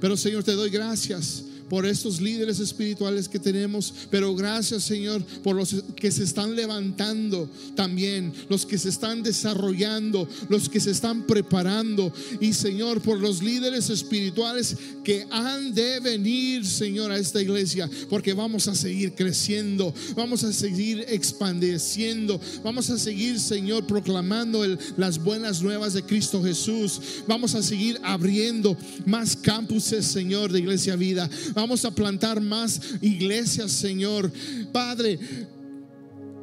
Pero, 0.00 0.16
Señor, 0.16 0.42
te 0.42 0.50
doy 0.50 0.68
gracias 0.68 1.44
por 1.68 1.86
estos 1.86 2.20
líderes 2.20 2.60
espirituales 2.60 3.28
que 3.28 3.38
tenemos, 3.38 3.92
pero 4.10 4.34
gracias 4.34 4.84
Señor 4.84 5.24
por 5.42 5.56
los 5.56 5.82
que 5.96 6.10
se 6.10 6.24
están 6.24 6.54
levantando 6.54 7.48
también, 7.74 8.32
los 8.48 8.66
que 8.66 8.78
se 8.78 8.88
están 8.88 9.22
desarrollando, 9.22 10.28
los 10.48 10.68
que 10.68 10.80
se 10.80 10.90
están 10.90 11.26
preparando. 11.26 12.12
Y 12.40 12.52
Señor 12.52 13.00
por 13.00 13.20
los 13.20 13.42
líderes 13.42 13.90
espirituales 13.90 14.76
que 15.04 15.26
han 15.30 15.74
de 15.74 16.00
venir 16.00 16.64
Señor 16.64 17.10
a 17.10 17.18
esta 17.18 17.40
iglesia, 17.40 17.88
porque 18.08 18.32
vamos 18.32 18.68
a 18.68 18.74
seguir 18.74 19.14
creciendo, 19.14 19.92
vamos 20.14 20.44
a 20.44 20.52
seguir 20.52 21.04
expandeciendo, 21.08 22.40
vamos 22.62 22.90
a 22.90 22.98
seguir 22.98 23.40
Señor 23.40 23.86
proclamando 23.86 24.64
las 24.96 25.22
buenas 25.22 25.62
nuevas 25.62 25.94
de 25.94 26.02
Cristo 26.02 26.42
Jesús, 26.42 27.00
vamos 27.26 27.54
a 27.54 27.62
seguir 27.62 27.98
abriendo 28.02 28.76
más 29.04 29.36
campuses 29.36 30.06
Señor 30.06 30.52
de 30.52 30.60
Iglesia 30.60 30.96
Vida, 30.96 31.28
vamos 31.56 31.84
a 31.84 31.90
plantar 31.90 32.40
más 32.40 32.80
iglesias 33.00 33.72
Señor. 33.72 34.30
Padre, 34.72 35.18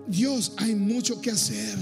Dios, 0.08 0.52
hay 0.58 0.76
mucho 0.76 1.22
que 1.22 1.32
hacer. 1.32 1.78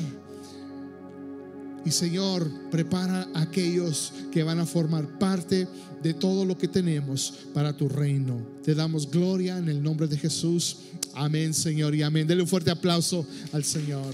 Y 1.84 1.90
Señor, 1.90 2.52
prepara 2.70 3.28
a 3.34 3.42
aquellos 3.42 4.14
que 4.32 4.44
van 4.44 4.60
a 4.60 4.68
formar 4.68 5.18
parte 5.18 5.68
de 6.04 6.14
todo 6.14 6.46
lo 6.46 6.56
que 6.58 6.68
tenemos 6.68 7.34
para 7.54 7.76
tu 7.76 7.90
reino. 7.90 8.40
Te 8.64 8.76
damos 8.76 9.10
gloria 9.10 9.58
en 9.58 9.68
el 9.68 9.82
nombre 9.82 10.08
de 10.08 10.18
Jesús. 10.18 10.78
Amén, 11.16 11.54
Señor, 11.54 11.96
y 11.96 12.04
amén. 12.04 12.28
Dele 12.28 12.44
un 12.44 12.48
fuerte 12.48 12.70
aplauso 12.70 13.26
al 13.52 13.64
Señor. 13.64 14.14